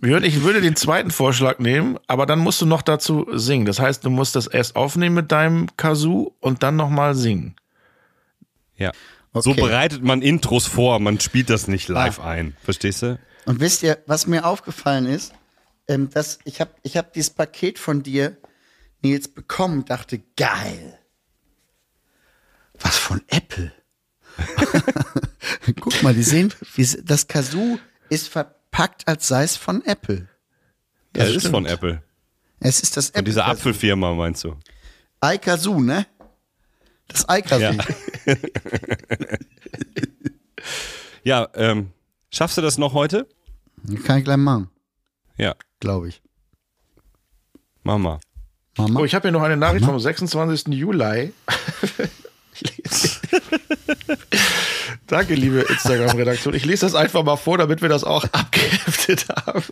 [0.00, 3.66] Björn, ich würde den zweiten Vorschlag nehmen, aber dann musst du noch dazu singen.
[3.66, 7.56] Das heißt, du musst das erst aufnehmen mit deinem Kazoo und dann nochmal singen.
[8.76, 8.92] Ja.
[9.34, 9.60] So Okay.
[9.60, 12.30] bereitet man Intros vor, man spielt das nicht live Ah.
[12.30, 12.56] ein.
[12.62, 13.18] Verstehst du?
[13.44, 15.32] Und wisst ihr, was mir aufgefallen ist?
[15.88, 18.36] Ähm, dass ich habe ich hab dieses Paket von dir,
[19.02, 20.98] Nils, bekommen, dachte, geil.
[22.80, 23.72] Was von Apple?
[25.80, 30.28] Guck mal, die sehen, wie, das Kazoo ist verpackt, als sei es von Apple.
[31.16, 32.02] Ja, das ist von Apple.
[32.60, 33.18] Es ist das Apple.
[33.20, 34.56] Von dieser Apfelfirma, meinst du?
[35.24, 36.06] iKazoo, ne?
[37.08, 37.60] Das iKazoo.
[37.60, 37.74] Ja.
[41.26, 41.90] Ja, ähm,
[42.30, 43.26] schaffst du das noch heute?
[44.04, 44.70] Kann ich gleich machen,
[45.36, 46.22] Ja, glaube ich.
[47.82, 48.18] mach mal.
[48.78, 49.00] Mama.
[49.00, 50.68] Oh, ich habe hier noch eine Nachricht vom 26.
[50.74, 51.32] Juli.
[52.54, 53.20] Ich lese-
[55.06, 56.52] Danke, liebe Instagram-Redaktion.
[56.54, 59.62] Ich lese das einfach mal vor, damit wir das auch abgeheftet haben.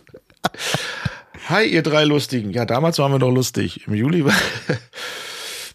[1.49, 2.49] Hi, ihr drei Lustigen.
[2.51, 3.85] Ja, damals waren wir doch lustig.
[3.85, 4.33] Im Juli war.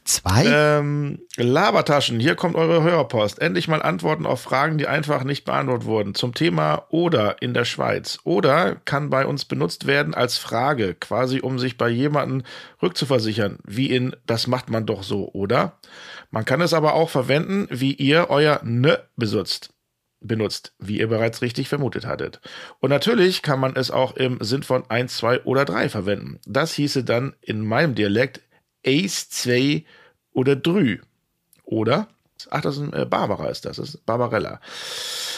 [0.04, 0.46] Zwei?
[0.46, 3.40] Ähm, Labertaschen, hier kommt eure Hörerpost.
[3.40, 6.14] Endlich mal Antworten auf Fragen, die einfach nicht beantwortet wurden.
[6.14, 8.18] Zum Thema oder in der Schweiz.
[8.24, 12.42] Oder kann bei uns benutzt werden als Frage, quasi um sich bei jemandem
[12.82, 15.78] rückzuversichern, wie in das macht man doch so, oder?
[16.30, 19.70] Man kann es aber auch verwenden, wie ihr euer ne besitzt
[20.20, 22.40] benutzt, wie ihr bereits richtig vermutet hattet.
[22.78, 26.40] Und natürlich kann man es auch im Sinn von 1, 2 oder 3 verwenden.
[26.46, 28.42] Das hieße dann in meinem Dialekt
[28.86, 29.84] Ace 2
[30.32, 30.98] oder Drü.
[31.64, 32.08] Oder?
[32.50, 34.60] Ach, das ist äh, Barbara ist das, das ist Barbarella.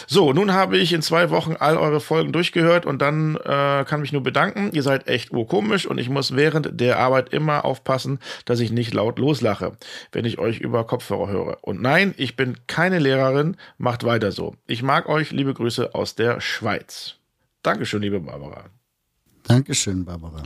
[0.06, 4.00] So, nun habe ich in zwei Wochen all eure Folgen durchgehört und dann äh, kann
[4.00, 4.70] mich nur bedanken.
[4.72, 8.94] Ihr seid echt urkomisch und ich muss während der Arbeit immer aufpassen, dass ich nicht
[8.94, 9.72] laut loslache,
[10.12, 11.58] wenn ich euch über Kopfhörer höre.
[11.62, 14.54] Und nein, ich bin keine Lehrerin, macht weiter so.
[14.66, 17.16] Ich mag euch, liebe Grüße aus der Schweiz.
[17.62, 18.64] Dankeschön, liebe Barbara.
[19.44, 20.42] Dankeschön, Barbara.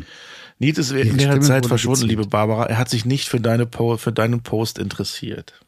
[0.58, 2.66] Nils ist in der Zeit verschwunden, liebe Barbara.
[2.66, 5.60] Er hat sich nicht für, deine po für deinen Post interessiert.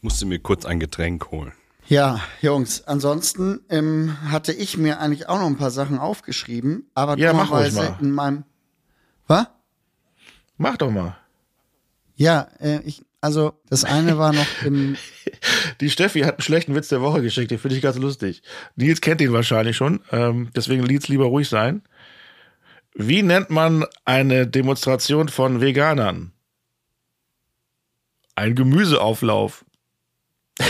[0.00, 1.52] Musste mir kurz ein Getränk holen.
[1.88, 7.16] Ja, Jungs, ansonsten ähm, hatte ich mir eigentlich auch noch ein paar Sachen aufgeschrieben, aber
[7.16, 7.98] Ja, dummerweise mal.
[8.00, 8.44] in meinem.
[9.28, 9.46] Was?
[10.56, 11.16] Mach doch mal.
[12.16, 14.96] Ja, äh, ich, also das eine war noch im.
[15.80, 18.42] Die Steffi hat einen schlechten Witz der Woche geschickt, den finde ich ganz lustig.
[18.74, 21.82] Nils kennt ihn wahrscheinlich schon, ähm, deswegen Nils lieber ruhig sein.
[22.98, 26.32] Wie nennt man eine Demonstration von Veganern?
[28.34, 29.64] Ein Gemüseauflauf.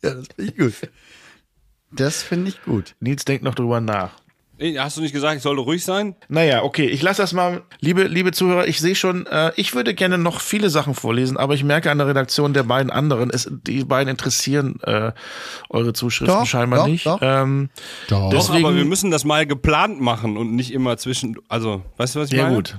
[0.00, 0.90] Ja, das finde ich gut.
[1.90, 2.94] Das finde ich gut.
[3.00, 4.12] Nils denkt noch drüber nach.
[4.78, 6.16] Hast du nicht gesagt, ich soll ruhig sein?
[6.28, 7.62] Naja, okay, ich lasse das mal.
[7.78, 11.54] Liebe, liebe Zuhörer, ich sehe schon, äh, ich würde gerne noch viele Sachen vorlesen, aber
[11.54, 15.12] ich merke an der Redaktion der beiden anderen, es, die beiden interessieren äh,
[15.70, 17.06] eure Zuschriften Doch, scheinbar doch, nicht.
[17.06, 17.20] doch.
[17.22, 17.70] Ähm,
[18.08, 18.30] Doch.
[18.30, 21.36] Doch, Deswegen- aber wir müssen das mal geplant machen und nicht immer zwischen.
[21.48, 22.56] Also, weißt du, was ich ja meine?
[22.56, 22.76] gut.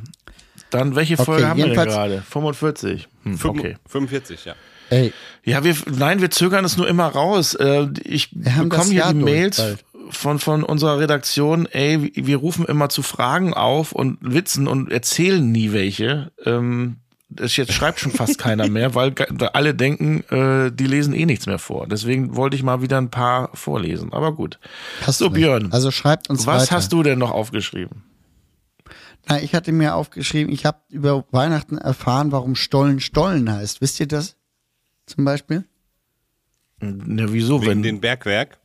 [0.71, 2.21] Dann, welche Folge haben wir gerade?
[2.29, 3.07] 45.
[3.23, 3.77] Hm, okay.
[3.87, 4.53] 45, ja.
[4.91, 5.13] Ey,
[5.43, 7.53] Ja, wir, nein, wir zögern es nur immer raus.
[7.55, 9.85] Äh, Ich Wir haben bekomme das hier Jahr die Mails bald.
[10.09, 15.51] Von, von unserer Redaktion, ey, wir rufen immer zu Fragen auf und Witzen und erzählen
[15.51, 16.31] nie welche.
[16.45, 16.97] Ähm,
[17.29, 19.13] das jetzt schreibt schon fast keiner mehr, weil
[19.53, 21.87] alle denken, äh, die lesen eh nichts mehr vor.
[21.87, 24.13] Deswegen wollte ich mal wieder ein paar vorlesen.
[24.13, 24.59] Aber gut.
[25.05, 25.29] hast So.
[25.29, 25.71] Björn.
[25.71, 26.75] Also schreibt uns Was weiter.
[26.75, 28.03] hast du denn noch aufgeschrieben?
[29.27, 33.79] Na, ich hatte mir aufgeschrieben, ich habe über Weihnachten erfahren, warum Stollen Stollen heißt.
[33.79, 34.35] Wisst ihr das?
[35.05, 35.65] Zum Beispiel?
[36.79, 38.57] Na, wieso, Wegen wenn den Bergwerk.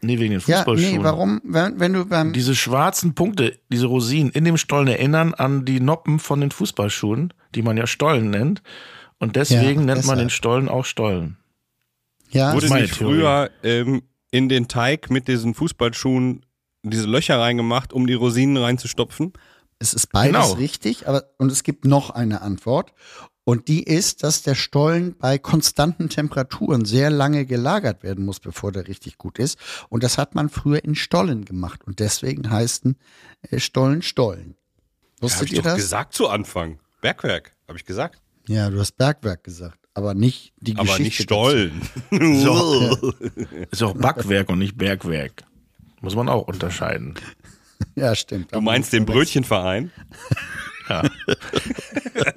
[0.00, 0.98] Nee, wegen den Ja, Fußballschuhen.
[0.98, 1.40] nee, warum?
[1.44, 2.32] Wenn, wenn du beim.
[2.32, 7.32] Diese schwarzen Punkte, diese Rosinen in dem Stollen erinnern an die Noppen von den Fußballschuhen,
[7.54, 8.62] die man ja Stollen nennt.
[9.18, 11.36] Und deswegen Ja, nennt man den Stollen auch Stollen.
[12.30, 16.44] ja, Wurde nicht früher ähm, in den Teig mit diesen Fußballschuhen
[16.84, 19.32] diese Löcher reingemacht, um die Rosinen reinzustopfen?
[19.80, 20.52] es ist beides Genau.
[20.54, 22.92] richtig, aber und es gibt noch eine Antwort.
[23.48, 28.72] Und die ist, dass der Stollen bei konstanten Temperaturen sehr lange gelagert werden muss, bevor
[28.72, 29.58] der richtig gut ist.
[29.88, 31.80] Und das hat man früher in Stollen gemacht.
[31.86, 32.98] Und deswegen heißen
[33.50, 34.54] äh, Stollen Stollen.
[35.22, 35.76] Wusstet ich ihr doch das?
[35.76, 36.78] gesagt zu Anfang.
[37.00, 38.20] Bergwerk, habe ich gesagt.
[38.48, 41.02] Ja, du hast Bergwerk gesagt, aber nicht die Aber Geschichte.
[41.04, 41.82] nicht Stollen.
[42.10, 43.14] So.
[43.70, 45.44] Ist auch Backwerk und nicht Bergwerk.
[46.02, 47.14] Muss man auch unterscheiden.
[47.94, 48.54] Ja, stimmt.
[48.54, 49.90] Du meinst den Brötchenverein?
[50.88, 51.02] Ja.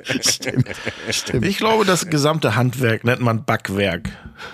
[0.21, 0.67] Stimmt.
[1.09, 1.45] stimmt.
[1.45, 4.09] Ich glaube, das gesamte Handwerk nennt man Backwerk.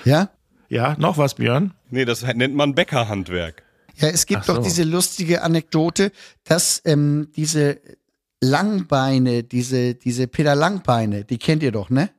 [0.06, 0.30] Ja?
[0.70, 1.74] Ja, noch was, Björn?
[1.90, 3.64] Nee, das nennt man Bäckerhandwerk.
[3.96, 4.56] Ja, es gibt so.
[4.56, 6.12] doch diese lustige Anekdote,
[6.44, 7.80] dass ähm, diese
[8.42, 12.10] Langbeine, diese, diese Peter Langbeine, die kennt ihr doch, ne?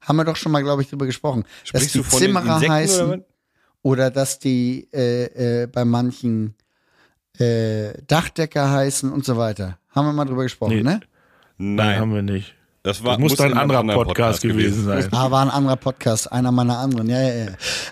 [0.00, 1.42] Haben wir doch schon mal, glaube ich, drüber gesprochen.
[1.42, 3.24] dass Sprichst die du von den Zimmerer heißen oder
[3.82, 6.54] oder, dass die äh, äh, bei manchen
[7.38, 9.78] äh, Dachdecker heißen und so weiter.
[9.90, 10.82] Haben wir mal drüber gesprochen, Nee.
[10.82, 11.00] ne?
[11.58, 12.54] Nein, haben wir nicht.
[12.84, 15.08] das war Das muss muss ein anderer anderen Podcast, gewesen sein.
[15.10, 17.10] Ah, war ein anderer Podcast, einer meiner anderen.
[17.10, 17.46] Ja, ja, ja.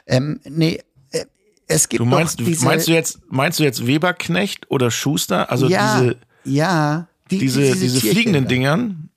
[0.07, 1.25] Ähm, nee, äh,
[1.67, 5.51] es gibt Du meinst, doch diese, meinst du jetzt, meinst du jetzt Weberknecht oder Schuster?
[5.51, 8.49] Also ja, diese, ja, die, diese, diese, Tierchen fliegenden da.
[8.49, 9.09] Dingern?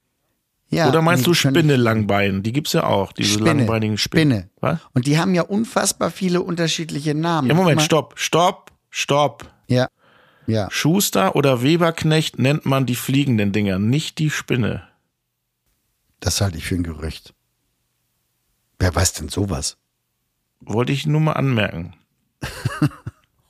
[0.72, 2.44] Ja, oder meinst nee, du Spinne Langbein?
[2.44, 4.40] Die gibt's ja auch, diese Spinne, langbeinigen Spinnen.
[4.40, 4.50] Spinne.
[4.62, 4.80] Was?
[4.94, 7.50] Und die haben ja unfassbar viele unterschiedliche Namen.
[7.50, 9.52] Ja, Moment, stopp, stopp, stopp.
[9.68, 9.88] Ja,
[10.50, 10.68] ja.
[10.72, 14.88] Schuster oder Weberknecht nennt man die fliegenden Dinger, nicht die Spinne.
[16.20, 17.34] Das halte ich für ein Gerücht.
[18.80, 19.78] Wer weiß denn sowas?
[20.60, 21.96] Wollte ich nur mal anmerken.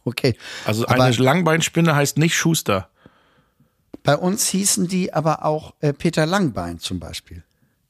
[0.06, 0.36] Okay.
[0.66, 2.90] Also Aber- eine Langbeinspinne heißt nicht Schuster.
[4.02, 7.44] Bei uns hießen die aber auch äh, Peter Langbein zum Beispiel.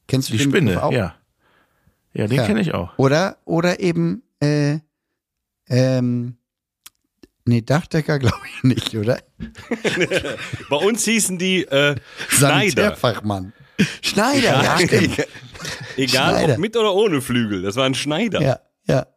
[0.07, 0.91] Kennst du Die Spinne, Begriff auch?
[0.91, 1.15] ja.
[2.13, 2.45] Ja, den Ja.
[2.45, 2.97] kenne ich auch.
[2.97, 4.79] Oder, oder eben, äh,
[5.67, 6.35] ähm,
[7.45, 9.19] nee, Dachdecker glaube ich nicht, oder?
[10.69, 11.95] Bei uns hießen die äh,
[12.29, 12.37] Schneider.
[12.37, 13.53] Sanitärfachmann.
[14.01, 15.27] Schneider, ja, stimmt.
[15.97, 16.53] Egal Schneider.
[16.53, 18.41] ob mit oder ohne Flügel, das war ein Schneider.
[18.41, 19.07] Ja, ja,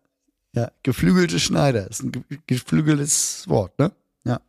[0.54, 0.70] ja.
[0.82, 3.92] Geflügelte Schneider ist ein ge geflügeltes Wort, ne?
[4.24, 4.40] Ja.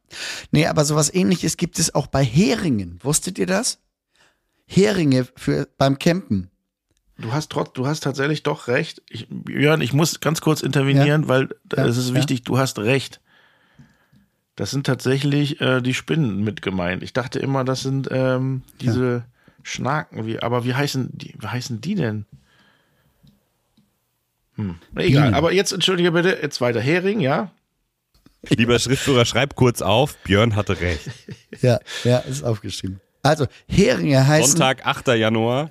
[0.52, 3.00] Nee, aber sowas ähnliches gibt es auch bei Heringen.
[3.02, 3.80] Wusstet ihr das?
[4.68, 6.52] Heringe für, beim Campen.
[7.18, 9.02] Du hast trotz, du hast tatsächlich doch recht.
[9.10, 12.16] Ich, Jörn, ich muss ganz kurz intervenieren, weil Ja, es ist ja.
[12.16, 13.20] wichtig, du hast recht.
[14.56, 17.02] Das sind tatsächlich äh, die Spinnen mit gemeint.
[17.02, 19.24] Ich dachte immer, das sind ähm, diese
[19.64, 22.26] Schnaken, wie, aber wie heißen die, wie heißen die denn?
[24.56, 24.76] Hm.
[24.96, 25.34] Egal, Bienen.
[25.34, 26.80] aber jetzt entschuldige bitte, jetzt weiter.
[26.80, 27.52] Hering, ja?
[28.50, 31.10] Lieber Schriftführer, schreib kurz auf, Björn hatte recht.
[31.62, 33.00] Ja, ja, ist aufgeschrieben.
[33.22, 35.08] Also, Heringe heißen, Sonntag, 8.
[35.10, 35.70] Januar.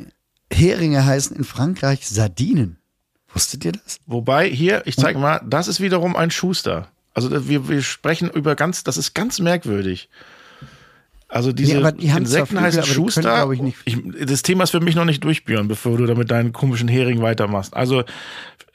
[0.51, 2.79] Heringe heißen in Frankreich Sardinen.
[3.33, 3.99] Wusstet ihr das?
[4.07, 6.89] Wobei hier, ich zeig mal, das ist wiederum ein Schuster.
[7.15, 10.09] Also wir, wir sprechen über ganz, das ist ganz merkwürdig.
[11.33, 13.23] Also diese Nee, Insekten heißen können, Schuster.
[13.23, 13.97] glaub ich, nicht ich,
[14.27, 17.23] das Thema ist für mich noch nicht durchbühren, bevor du da mit deinen komischen Hering
[17.23, 17.75] weitermachst.
[17.75, 18.05] Also,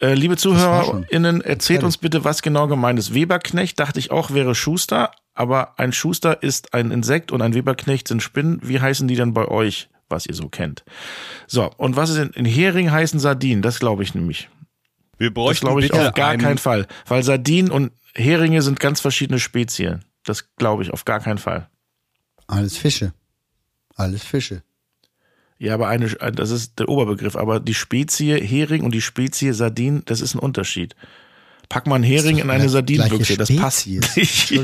[0.02, 0.38] äh, liebe.
[0.38, 3.14] ZuhörerInnen, erzählt uns bitte, was genau gemeint ist.
[3.14, 8.08] Weberknecht dachte ich auch wäre Schuster, aber ein Schuster ist ein Insekt und ein Weberknecht
[8.08, 8.60] sind Spinnen.
[8.64, 10.84] Wie heißen die denn bei euch, was ihr so kennt?
[11.46, 13.62] So, und was ist in, in Hering heißen Sardinen?
[13.62, 14.50] Das glaube ich nämlich.
[15.18, 16.88] Wir Das bräuchten glaube ich bitte auf gar einen, keinen Fall.
[17.06, 20.06] Weil Sardinen und Heringe sind ganz verschiedene Spezien.
[20.24, 21.70] Das glaube ich auf gar keinen Fall.
[22.48, 23.14] Alles Fische.
[23.96, 24.64] Alles Fische.
[25.60, 27.36] Ja, aber eine, das ist der Oberbegriff.
[27.36, 30.96] Aber die Spezie Hering und die Spezie Sardin, das ist ein Unterschied.
[31.70, 34.54] Pack mal einen Hering in eine Sardinenbüchse, das passt nicht.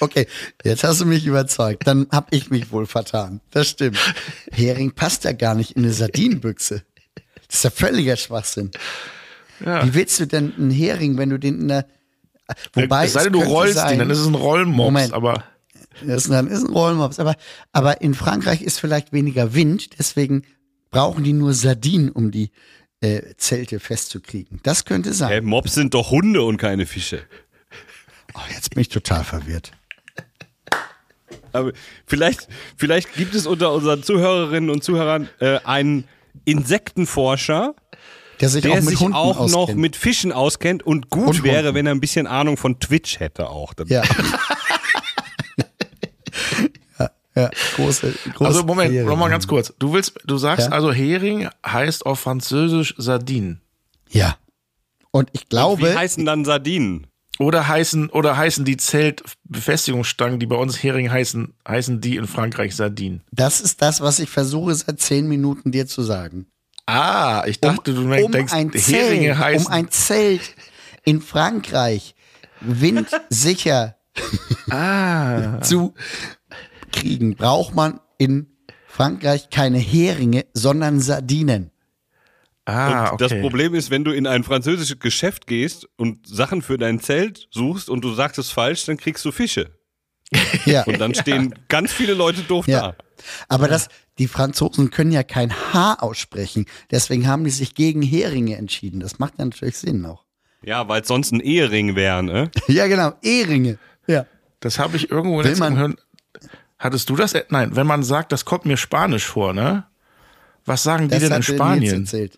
[0.00, 0.26] Okay,
[0.64, 1.86] jetzt hast du mich überzeugt.
[1.86, 3.40] Dann hab ich mich wohl vertan.
[3.52, 3.96] Das stimmt.
[4.50, 6.82] Hering passt ja gar nicht in eine Sardinenbüchse.
[7.52, 8.70] Das ist ja völliger Schwachsinn.
[9.62, 9.84] Ja.
[9.86, 11.86] Wie willst du denn einen Hering, wenn du den in der
[12.72, 14.76] Wobei es sei denn, du rollst sein- ihn, dann ist es ein Rollmops.
[14.76, 15.12] Moment.
[15.12, 15.44] Aber
[16.04, 17.18] Das ist ein, ist ein Rollmops.
[17.18, 17.36] Aber,
[17.72, 20.42] aber in Frankreich ist vielleicht weniger Wind, deswegen
[20.90, 22.50] brauchen die nur Sardinen, um die
[23.02, 24.60] äh, Zelte festzukriegen.
[24.62, 25.44] Das könnte sein.
[25.44, 27.20] Mobs sind doch Hunde und keine Fische.
[28.34, 29.72] Oh, jetzt bin ich total verwirrt.
[31.52, 31.72] Aber
[32.06, 36.04] vielleicht, vielleicht gibt es unter unseren Zuhörerinnen und Zuhörern äh, einen
[36.44, 37.74] Insektenforscher,
[38.40, 39.80] Der sich der auch mit sich Hunden auch noch auskennt.
[39.80, 41.74] mit Fischen auskennt und gut Und wäre, Hunden.
[41.74, 43.74] wenn er ein bisschen Ahnung von Twitch hätte auch.
[43.86, 44.02] Ja.
[46.98, 49.06] ja, ja, große, große also Moment, Karriere.
[49.06, 49.72] noch mal ganz kurz.
[49.78, 50.72] Du willst, du sagst Ja.
[50.72, 53.60] also Hering heißt auf Französisch Sardine.
[54.10, 54.36] Ja.
[55.10, 57.06] Und ich Wie glaube, heißen dann Sardinen?
[57.42, 62.76] Oder heißen, oder heißen die Zeltbefestigungsstangen, die bei uns Hering heißen, heißen die in Frankreich
[62.76, 63.22] Sardinen?
[63.32, 66.46] Das ist das, was ich versuche seit zehn Minuten dir zu sagen.
[66.86, 69.66] Ah, ich dachte, du um denkst, ein Heringe Zelt, heißen.
[69.66, 70.54] um ein Zelt
[71.04, 72.14] in Frankreich
[72.60, 73.96] windsicher
[74.70, 75.60] ah.
[75.62, 75.94] zu
[76.92, 78.46] kriegen, braucht man in
[78.86, 81.71] Frankreich keine Heringe, sondern Sardinen.
[82.64, 83.28] Ah, Und okay.
[83.28, 87.48] Das Problem ist, wenn du in ein französisches Geschäft gehst und Sachen für dein Zelt
[87.50, 89.70] suchst und du sagst es falsch, dann kriegst du Fische.
[90.64, 90.84] Ja.
[90.84, 92.80] Und dann stehen ganz viele Leute doof Ja.
[92.92, 92.96] da.
[93.48, 93.88] Aber das,
[94.18, 96.66] die Franzosen können ja kein H aussprechen.
[96.90, 99.00] Deswegen haben die sich gegen Heringe entschieden.
[99.00, 100.24] Das macht ja natürlich Sinn auch.
[100.62, 102.50] Ja, weil es sonst ein Ehering wäre, ne?
[102.68, 103.12] Ja, genau.
[103.22, 103.78] Eheringe.
[104.06, 104.26] Ja.
[104.60, 106.06] Das habe ich irgendwo letztens man- gehört.
[106.78, 107.34] Hattest du das?
[107.50, 109.84] Nein, wenn man sagt, das kommt mir Spanisch vor, ne?
[110.64, 112.30] Was sagen die Das denn in hat mir jetzt Spanien?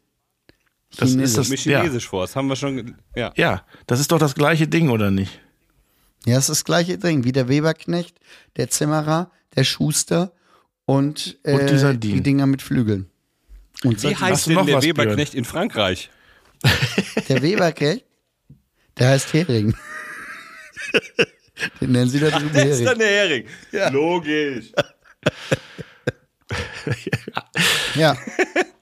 [0.96, 1.36] Das ist Chinesisch.
[1.36, 3.32] das- Mir Chinesisch vor, das haben wir schon, ja.
[3.36, 5.40] Ja, das ist doch das gleiche Ding, oder nicht?
[6.26, 8.18] Ja, es ist das gleiche Ding, wie der Weberknecht,
[8.56, 10.32] der Zimmerer, der Schuster
[10.86, 11.70] und, äh, Und
[12.02, 13.10] die die Dinger mit Flügeln.
[13.82, 14.96] Und Wie heißt du denn noch der Björn?
[14.98, 16.10] Weberknecht in Frankreich?
[17.28, 18.04] der Weberknecht,
[18.98, 19.74] der heißt Hering.
[21.80, 22.84] Den nennen sie da drüben Der ist Hering.
[22.86, 23.44] dann der Hering.
[23.92, 24.72] Logisch.
[27.94, 28.16] Ja,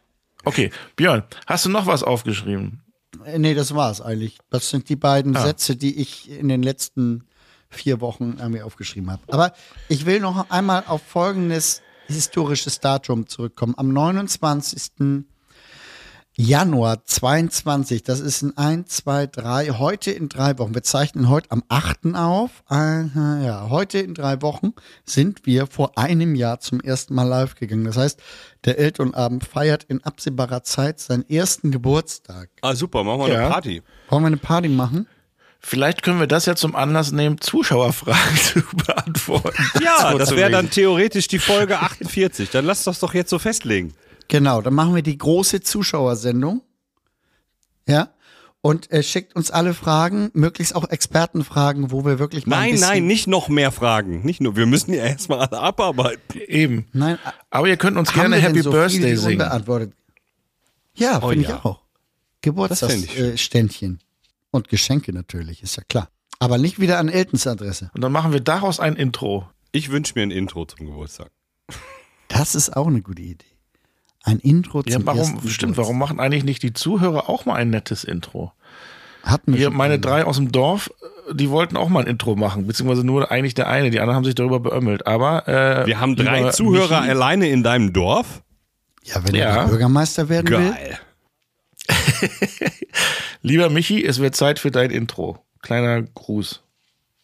[0.45, 2.82] Okay, Björn, hast du noch was aufgeschrieben?
[3.24, 4.38] Äh, nee, das war's eigentlich.
[4.51, 5.43] Das sind die beiden Ah.
[5.43, 7.24] Sätze, die ich in den letzten
[7.70, 9.22] vier Wochen mir aufgeschrieben habe.
[9.28, 9.55] Aber
[9.88, 13.74] ich will noch einmal auf folgendes historisches Datum zurückkommen.
[13.78, 15.24] Am 29.
[16.34, 20.74] Januar 22, das ist in 1, 2, 3, heute in drei Wochen.
[20.74, 22.14] Wir zeichnen heute am 8.
[22.14, 22.62] auf.
[22.68, 24.72] Aha, ja, heute in drei Wochen
[25.04, 27.84] sind wir vor einem Jahr zum ersten Mal live gegangen.
[27.84, 28.18] Das heißt,
[28.64, 32.48] der Elternabend feiert in absehbarer Zeit seinen ersten Geburtstag.
[32.62, 33.40] Ah, super, machen wir Ja.
[33.40, 33.82] eine Party.
[34.08, 35.06] Wollen wir eine Party machen?
[35.60, 39.62] Vielleicht können wir das ja zum Anlass nehmen, Zuschauerfragen zu beantworten.
[39.84, 42.48] Ja, das wäre dann theoretisch die Folge 48.
[42.48, 43.92] Dann lass das doch jetzt so festlegen.
[44.32, 46.62] Genau, dann machen wir die große Zuschauersendung.
[47.86, 48.14] Ja.
[48.62, 52.70] Und äh, schickt uns alle Fragen, möglichst auch Expertenfragen, wo wir wirklich mal ein Nein,
[52.72, 54.22] bisschen, nein, nicht noch mehr Fragen.
[54.24, 56.40] Nicht nur, wir müssen ja erstmal alle abarbeiten.
[56.48, 56.86] Eben.
[56.94, 57.18] Nein,
[57.50, 59.32] Aber ihr könnt uns gerne Happy so Birthday singen.
[59.32, 59.92] unbeantwortet?
[60.94, 61.56] Ja, Oh finde ja.
[61.58, 61.82] ich auch.
[62.40, 64.00] Geburtstagsständchen.
[64.50, 66.08] Und Geschenke natürlich, ist ja klar.
[66.38, 67.90] Aber nicht wieder an Eltons Adresse.
[67.92, 69.46] Und dann machen wir daraus ein Intro.
[69.72, 71.30] Ich wünsche mir ein Intro zum Geburtstag.
[72.28, 73.51] Das ist auch eine gute Idee.
[74.24, 75.76] Ein Intro Ja, zum warum, ersten stimmt, Geburtstag.
[75.78, 78.52] warum machen eigentlich nicht die Zuhörer auch mal ein nettes Intro?
[79.24, 80.00] Hatten wir Hier, meine einmal.
[80.00, 80.90] drei aus dem Dorf,
[81.30, 84.16] äh, die wollten auch mal ein Intro machen, beziehungsweise nur eigentlich der eine, die anderen
[84.16, 85.06] haben sich darüber beömmelt.
[85.06, 88.42] Aber äh, Wir haben drei Zuhörer Michi, alleine in deinem Dorf.
[89.04, 89.62] Ja, wenn Ja.
[89.62, 90.70] er Bürgermeister werden will.
[90.70, 90.98] Geil.
[93.42, 95.38] Lieber Michi, es wird Zeit für dein Intro.
[95.62, 96.62] Kleiner Gruß.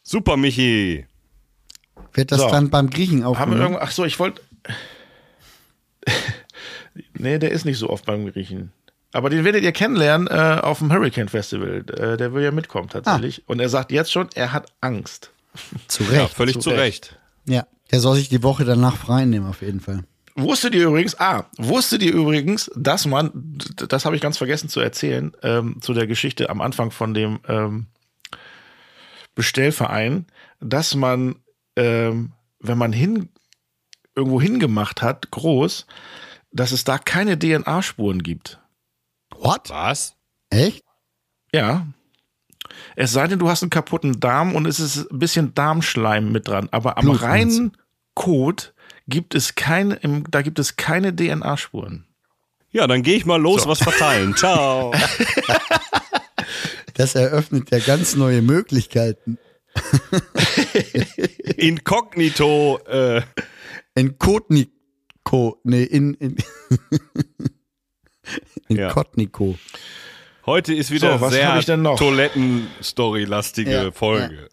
[0.03, 1.07] Super, Michi.
[2.13, 2.51] Wird das So.
[2.51, 4.41] dann beim Griechen irgendwo, ach so, ich wollte.
[7.19, 8.73] Nee, der ist nicht so oft beim Griechen.
[9.13, 11.85] Aber den werdet ihr kennenlernen äh, auf dem Hurricane Festival.
[11.97, 13.43] Äh, der will ja mitkommen tatsächlich.
[13.49, 15.31] Und er sagt jetzt schon, er hat Angst.
[15.89, 16.35] Zu Ja, Recht.
[16.35, 17.17] völlig zu zu Recht.
[17.47, 20.05] Ja, der soll sich die Woche danach frei nehmen, auf jeden Fall.
[20.35, 23.33] Wusstet ihr übrigens, ah, wusstet ihr übrigens, dass man,
[23.89, 27.41] das habe ich ganz vergessen zu erzählen, ähm, zu der Geschichte am Anfang von dem
[27.49, 27.87] ähm,
[29.35, 30.27] Bestellverein,
[30.61, 31.37] dass man,
[31.77, 33.31] ähm, wenn man hin,
[34.15, 35.87] irgendwo hingemacht hat, groß,
[36.51, 38.61] dass es da keine DNA-Spuren gibt.
[39.37, 39.71] What?
[39.71, 40.15] Was?
[40.51, 40.83] Echt?
[41.53, 41.87] Ja.
[42.97, 46.49] Es sei denn, du hast einen kaputten Darm und es ist ein bisschen Darmschleim mit
[46.49, 46.69] dran.
[46.71, 47.77] Aber am Blut, reinen
[48.15, 48.75] Kot
[49.07, 49.99] gibt es keine,
[50.31, 52.07] da gibt es keine DNA-Spuren.
[52.71, 54.35] Ja, dann gehe ich mal los, was verteilen.
[54.37, 54.93] Ciao.
[56.95, 59.39] Das eröffnet ja ganz neue Möglichkeiten.
[61.57, 62.79] Inkognito.
[62.87, 63.23] Äh,
[63.95, 64.19] In
[65.29, 66.37] Kotniko, nee, in, in,
[68.69, 68.93] in Ja.
[68.93, 69.59] Kotniko.
[70.47, 71.99] heute ist wieder So, was sehr hab ich denn noch?
[71.99, 74.49] Toiletten-Story-lastige Ja, Folge.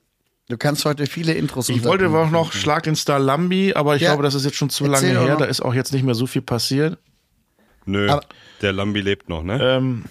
[0.48, 2.36] Du kannst heute viele Intros Ich wollte unterbringen.
[2.36, 4.10] auch noch Schlag den Star Lambi, aber ich Ja.
[4.12, 5.32] glaube, das ist jetzt schon zu Erzähl lange her.
[5.34, 5.40] noch.
[5.40, 6.98] Da ist auch jetzt nicht mehr so viel passiert.
[7.86, 8.24] Nö, Aber-
[8.62, 9.60] der Lambi lebt noch, ne?
[9.62, 10.06] Ähm,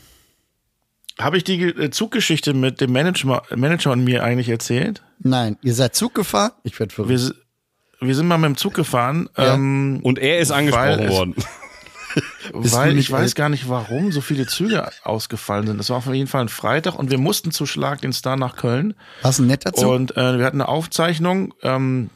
[1.21, 5.03] Habe ich die äh, Zuggeschichte mit dem Manager, Manager und mir eigentlich erzählt?
[5.21, 6.51] Nein, ihr seid Zug gefahren?
[6.65, 7.21] Ich werde Wir, verrückt.
[7.21, 7.35] s-
[8.01, 9.55] wir sind mal mit dem Zug gefahren, Ja.
[9.55, 11.35] ähm, Und er ist angesprochen es- worden.
[12.53, 15.81] Weil ich weiß gar nicht, warum so viele Züge ausgefallen sind.
[15.81, 18.55] Es war auf jeden Fall ein Freitag und wir mussten zu Schlag den Star nach
[18.57, 18.95] Köln.
[19.23, 19.91] Was ein netter Zug?
[19.91, 22.11] Und äh, wir hatten eine Aufzeichnung, ähm,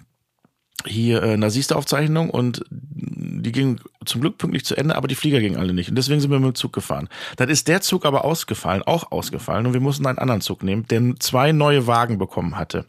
[0.87, 5.41] hier äh, eine Siehste-Aufzeichnung und die ging zum Glück pünktlich zu Ende, aber die Flieger
[5.41, 5.89] gingen alle nicht.
[5.89, 7.09] Und deswegen sind wir mit dem Zug gefahren.
[7.37, 9.67] Dann ist der Zug aber ausgefallen, auch ausgefallen.
[9.67, 12.87] Und wir mussten einen anderen Zug nehmen, der zwei neue Wagen bekommen hatte.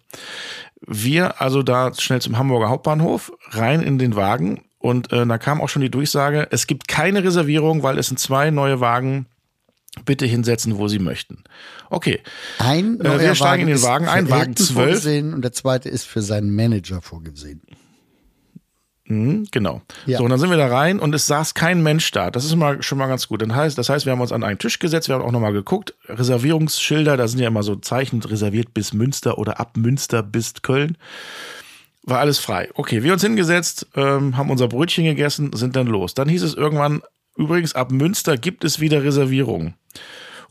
[0.85, 4.63] Wir also da schnell zum Hamburger Hauptbahnhof, rein in den Wagen.
[4.79, 8.17] Und äh, da kam auch schon die Durchsage, es gibt keine Reservierung, weil es sind
[8.17, 9.25] zwei neue Wagen.
[10.05, 11.43] Bitte hinsetzen, wo Sie möchten.
[11.89, 12.21] Okay.
[12.59, 14.73] Ein Äh, wir steigen in den Wagen ein, Wagen Elton 12.
[14.73, 17.61] vorgesehen und der zweite ist für seinen Manager vorgesehen.
[19.09, 19.81] Mhm, genau.
[20.05, 20.19] Ja.
[20.19, 22.29] So, und dann sind wir da rein und es saß kein Mensch da.
[22.29, 23.41] Das ist mal, schon mal ganz gut.
[23.41, 25.51] Dann heißt, das heißt, wir haben uns an einen Tisch gesetzt, wir haben auch nochmal
[25.51, 25.95] geguckt.
[26.07, 30.95] Reservierungsschilder, da sind ja immer so Zeichen reserviert bis Münster oder ab Münster bis Köln.
[32.03, 32.69] War alles frei.
[32.75, 36.13] Okay, wir uns hingesetzt, ähm, haben unser Brötchen gegessen, sind dann los.
[36.13, 37.01] Dann hieß es irgendwann,
[37.35, 39.73] übrigens, ab Münster gibt es wieder Reservierungen.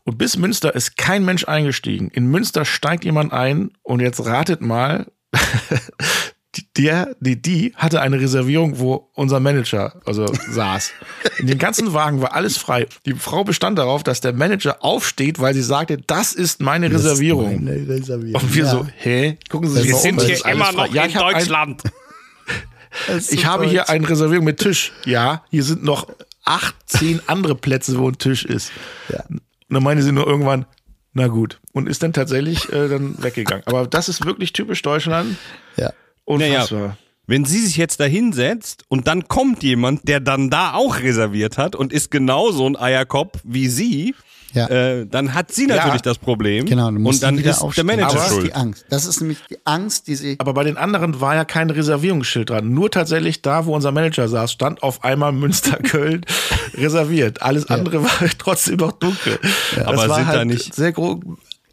[0.03, 2.09] Und bis Münster ist kein Mensch eingestiegen.
[2.09, 5.07] In Münster steigt jemand ein und jetzt ratet mal,
[6.77, 10.91] der, die, die hatte eine Reservierung, wo unser Manager also saß.
[11.37, 12.87] In den ganzen Wagen war alles frei.
[13.05, 17.63] Die Frau bestand darauf, dass der Manager aufsteht, weil sie sagte, das ist meine Reservierung.
[17.63, 18.41] Meine Reservierung.
[18.41, 18.71] Und wir Ja.
[18.71, 19.37] so, hä?
[19.49, 20.87] Gucken Sie Das sich um, Wir das sind ist alles frei.
[20.91, 21.77] ja, ich hab Ein,
[23.07, 24.91] Das ich habe hier eine Reservierung mit Tisch.
[25.05, 26.07] Ja, hier sind noch
[26.43, 28.71] acht, zehn andere Plätze, wo ein Tisch ist.
[29.09, 29.23] Ja.
[29.29, 30.65] Und dann meinte sie nur irgendwann,
[31.13, 31.59] na gut.
[31.73, 33.63] Und ist dann tatsächlich äh, dann weggegangen.
[33.67, 35.37] Aber das ist wirklich typisch Deutschland.
[35.77, 35.91] Ja.
[36.29, 36.97] Unfassbar.
[37.27, 41.57] Wenn sie sich jetzt da hinsetzt und dann kommt jemand, der dann da auch reserviert
[41.59, 44.15] hat und ist genauso ein Eierkopf wie sie,
[44.53, 44.67] Ja.
[44.67, 46.65] äh, dann hat sie natürlich das Problem.
[46.65, 47.83] Genau, und dann ist der.
[47.83, 48.47] Manager das ist schuld.
[48.47, 48.85] die Angst.
[48.89, 50.35] Das ist nämlich die Angst, die sie.
[50.39, 52.73] Aber bei den anderen war ja kein Reservierungsschild dran.
[52.73, 56.25] Nur tatsächlich da, wo unser Manager saß, stand auf einmal Münster-Köln
[56.73, 57.43] reserviert.
[57.43, 59.37] Alles andere war trotzdem noch dunkel.
[59.75, 61.19] Das Aber war sind da halt nicht- sehr groß.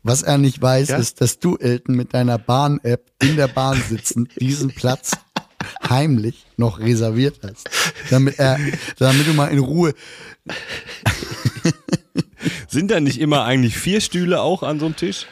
[0.06, 0.98] Was er nicht weiß, Ja?
[0.98, 5.10] ist, dass du, Elton, mit deiner Bahn-App in der Bahn sitzend diesen Platz
[5.88, 7.68] heimlich noch reserviert hast.
[8.10, 8.56] Damit er,
[8.98, 9.94] damit du mal in Ruhe.
[12.68, 15.26] Sind da nicht immer eigentlich vier Stühle auch an so einem Tisch?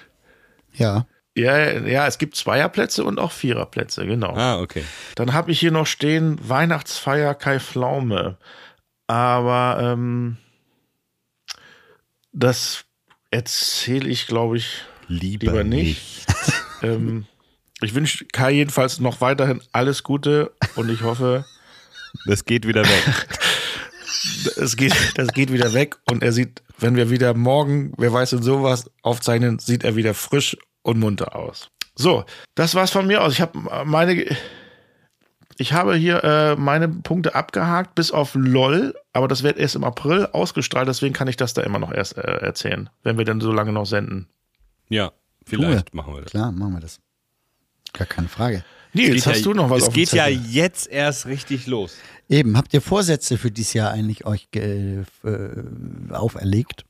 [0.73, 1.07] Ja.
[1.37, 4.35] Ja, ja, es gibt Zweierplätze und auch Viererplätze, genau.
[4.35, 4.83] Ah, okay.
[5.15, 8.39] Dann habe ich hier noch stehen Weihnachtsfeier Kai Pflaume.
[9.07, 10.37] Aber ähm,
[12.33, 12.87] das
[13.35, 16.01] erzähle ich, glaube ich, lieber, nicht.
[16.83, 17.27] ähm,
[17.81, 21.45] ich wünsche Kai jedenfalls noch weiterhin alles Gute und ich hoffe,
[22.27, 23.29] Das geht wieder weg.
[24.57, 28.35] es geht, das geht wieder weg und er sieht, wenn wir wieder morgen, wer weiß
[28.35, 31.71] und sowas aufzeichnen, sieht er wieder frisch und munter aus.
[31.97, 32.25] So,
[32.55, 33.33] das war's von mir aus.
[33.33, 34.25] Ich habe meine,
[35.59, 39.85] ich habe hier äh, meine Punkte abgehakt bis auf LOL, aber das wird erst im
[39.85, 43.41] April ausgestrahlt, deswegen kann ich das da immer noch erst äh, erzählen, wenn wir dann
[43.41, 44.29] so lange noch senden.
[44.89, 45.13] Ja,
[45.45, 46.31] vielleicht machen wir das.
[46.31, 47.01] Klar, machen wir das.
[47.93, 48.65] Gar keine Frage.
[48.93, 51.97] Nils, Geht hast ja, du noch was Es geht ja jetzt erst richtig los.
[52.29, 55.03] Eben, habt ihr Vorsätze für dieses Jahr eigentlich euch äh,
[56.11, 56.85] auferlegt?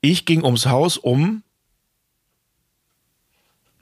[0.00, 1.42] Ich ging ums Haus um.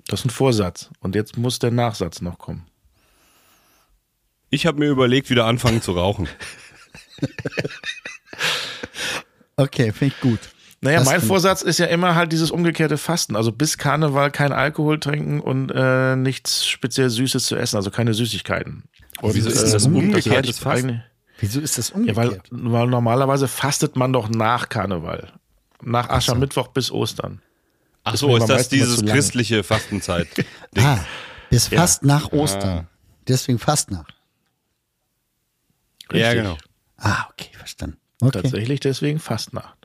[0.07, 0.91] Das ist ein Vorsatz.
[1.01, 2.67] Und jetzt muss der Nachsatz noch kommen.
[4.51, 6.29] Ich habe mir überlegt, wieder anfangen zu rauchen.
[9.57, 10.41] Okay, finde ich gut.
[10.83, 13.35] Naja, Das mein Vorsatz ist ja immer halt dieses umgekehrte Fasten.
[13.35, 18.13] Also bis Karneval kein Alkohol trinken und äh, nichts speziell Süßes zu essen, also keine
[18.13, 18.85] Süßigkeiten.
[19.23, 21.03] Und, Wieso ist das das umgekehrtes Fasten?
[21.39, 22.19] Wieso ist das Ja, umgekehrt?
[22.51, 25.33] weil, weil normalerweise fastet man doch nach Karneval.
[25.83, 27.41] Nach Aschermittwoch bis Ostern.
[28.05, 30.29] Ach Das so, ist das dieses christliche Fastenzeit?
[30.79, 30.99] ah,
[31.49, 31.81] bis Ja.
[31.81, 32.89] fast nach Ostern.
[33.27, 34.05] Deswegen fast nach.
[36.13, 36.43] Ja, Richtig.
[36.43, 36.57] genau.
[36.99, 37.99] Ah, okay, verstanden.
[38.21, 38.43] Okay.
[38.43, 39.77] Tatsächlich deswegen Fastnacht.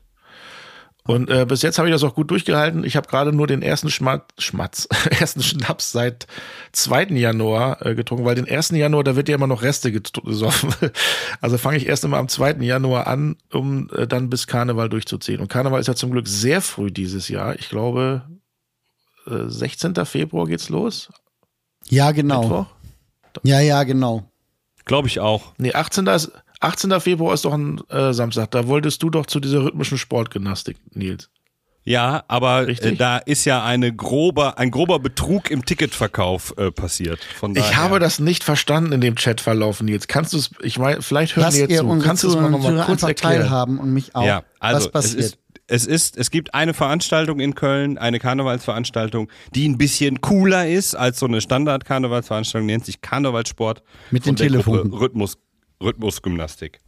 [1.03, 2.83] Und äh, bis jetzt habe ich das auch gut durchgehalten.
[2.83, 4.87] Ich habe gerade nur den ersten Schmatz, Schmatz,
[5.19, 6.27] ersten Schnaps seit
[6.73, 7.05] 2.
[7.15, 8.69] Januar äh, getrunken, weil den 1.
[8.71, 10.73] Januar, da wird ja immer noch Reste gesoffen.
[11.41, 12.57] Also fange ich erst immer am 2.
[12.61, 15.41] Januar an, um äh, dann bis Karneval durchzuziehen.
[15.41, 17.55] Und Karneval ist ja zum Glück sehr früh dieses Jahr.
[17.55, 18.23] Ich glaube,
[19.25, 20.05] äh, 16.
[20.05, 21.09] Februar geht's los.
[21.89, 22.41] Ja, genau.
[22.41, 22.65] Mittwoch.
[23.43, 24.30] Ja, ja, genau.
[24.85, 25.53] Glaube ich auch.
[25.57, 26.07] Nee, 18.
[26.07, 26.99] Ist, 18.
[26.99, 28.51] Februar ist doch ein äh, Samstag.
[28.51, 31.29] Da wolltest du doch zu dieser rhythmischen Sportgymnastik, Nils.
[31.83, 32.99] Ja, aber äh, Richtig?
[32.99, 37.19] da ist ja eine grober, ein grober Betrug im Ticketverkauf äh, passiert.
[37.39, 40.07] Von Ich habe das nicht verstanden in dem Chatverlauf, Nils.
[40.07, 41.87] Kannst du es, ich meine, vielleicht hören Lass die jetzt zu.
[41.99, 43.41] Kannst du es mal Zuhörer noch mal kurz erklären?
[43.41, 44.23] teilhaben und mich auch.
[44.23, 45.19] Ja, also Was es passiert?
[45.23, 45.37] ist,
[45.71, 50.95] es ist, es gibt eine Veranstaltung in Köln, eine Karnevalsveranstaltung, die ein bisschen cooler ist
[50.95, 53.81] als so eine Standard-Karnevalsveranstaltung, nennt sich Karnevalssport.
[54.11, 54.93] Mit den Telefonen.
[54.93, 55.37] Rhythmus,
[55.81, 56.81] Rhythmusgymnastik.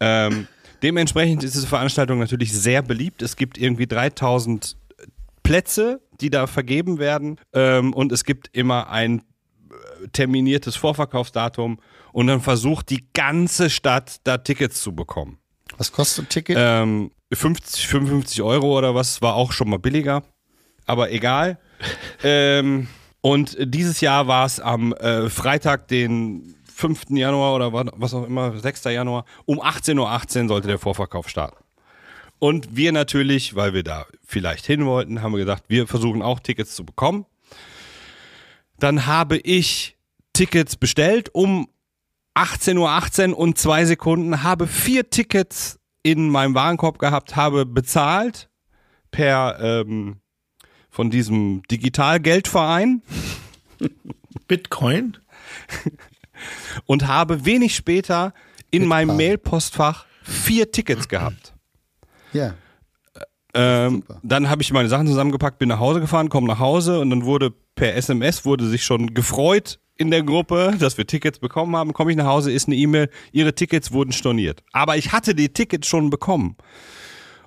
[0.00, 0.46] ähm,
[0.84, 3.22] dementsprechend ist diese Veranstaltung natürlich sehr beliebt.
[3.22, 4.76] Es gibt irgendwie 3000
[5.42, 7.40] Plätze, die da vergeben werden.
[7.52, 9.22] Ähm, und es gibt immer ein
[10.12, 11.80] terminiertes Vorverkaufsdatum
[12.12, 15.38] und dann versucht die ganze Stadt da Tickets zu bekommen.
[15.76, 16.56] Was kostet ein Ticket?
[16.58, 20.22] Ähm, 50, 55 Euro oder was war auch schon mal billiger,
[20.86, 21.58] aber egal.
[22.22, 22.88] ähm,
[23.20, 27.06] und dieses Jahr war es am äh, Freitag, den 5.
[27.10, 28.84] Januar oder wa- was auch immer, 6.
[28.84, 31.56] Januar, um 18.18 Uhr sollte der Vorverkauf starten.
[32.38, 36.38] Und wir natürlich, weil wir da vielleicht hin wollten, haben wir gesagt, wir versuchen auch
[36.38, 37.24] Tickets zu bekommen.
[38.78, 39.96] Dann habe ich
[40.34, 41.66] Tickets bestellt um
[42.36, 48.48] 18.18 Uhr und zwei Sekunden, habe vier Tickets in meinem Warenkorb gehabt, habe bezahlt
[49.10, 50.20] per ähm,
[50.88, 53.02] von diesem Digitalgeldverein
[54.48, 55.16] Bitcoin?
[56.84, 58.34] und habe wenig später
[58.70, 61.54] in meinem Mailpostfach vier Tickets gehabt.
[62.32, 62.54] ja.
[63.54, 67.08] Ähm, dann habe ich meine Sachen zusammengepackt, bin nach Hause gefahren, komme nach Hause und
[67.08, 71.76] dann wurde per SMS wurde sich schon gefreut in der Gruppe, dass wir Tickets bekommen
[71.76, 71.92] haben.
[71.92, 74.62] Komme ich nach Hause, ist eine E-Mail, ihre Tickets wurden storniert.
[74.72, 76.56] Aber ich hatte die Tickets schon bekommen.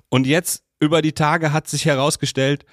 [0.08, 2.64] Und jetzt über die Tage hat sich herausgestellt,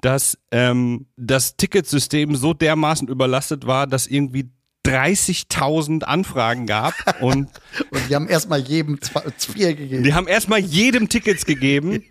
[0.00, 4.50] dass ähm, das Ticketsystem so dermaßen überlastet war, dass irgendwie
[4.86, 7.48] 30.000 Anfragen gab und
[7.90, 10.04] Und die haben erstmal jedem zwei, vier gegeben.
[10.04, 12.04] die haben erstmal jedem Tickets gegeben.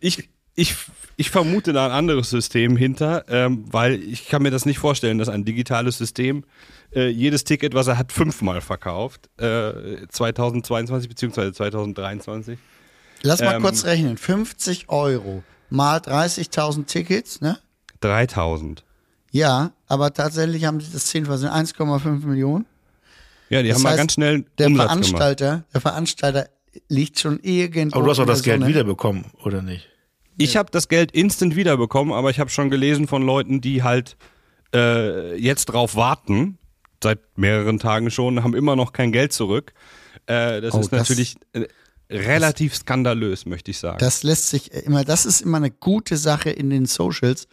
[0.00, 0.28] Ich,
[0.60, 0.74] ich,
[1.16, 5.18] ich vermute da ein anderes System hinter, ähm, weil ich kann mir das nicht vorstellen,
[5.18, 6.44] dass ein digitales System
[6.94, 9.28] äh, jedes Ticket, was er hat, fünfmal verkauft.
[9.38, 12.58] Äh, 2022 beziehungsweise 2023.
[13.22, 14.16] Lass mal ähm, kurz rechnen.
[14.16, 17.58] 50 Euro mal 30.000 Tickets, ne?
[18.00, 18.84] 3000.
[19.30, 22.66] Ja, aber tatsächlich haben sie das zehnfach, sind 1,5 Millionen.
[23.50, 25.04] Ja, die Das haben mal heißt, ganz schnell Der Umsatz gemacht.
[25.06, 26.48] Veranstalter, der Veranstalter
[26.88, 27.96] liegt schon irgendwo.
[27.96, 28.70] Aber du hast auch das Geld Sonne.
[28.70, 29.88] wiederbekommen, oder nicht?
[30.36, 34.16] Ich habe das Geld instant wiederbekommen, aber ich habe schon gelesen von Leuten, die halt
[34.74, 36.58] äh, jetzt drauf warten,
[37.02, 39.72] seit mehreren Tagen schon, haben immer noch kein Geld zurück.
[40.26, 41.66] Äh, das Oh, ist das- natürlich äh,
[42.10, 43.98] relativ skandalös, möchte ich sagen.
[43.98, 47.46] Das lässt sich immer, das ist immer eine gute Sache in den Socials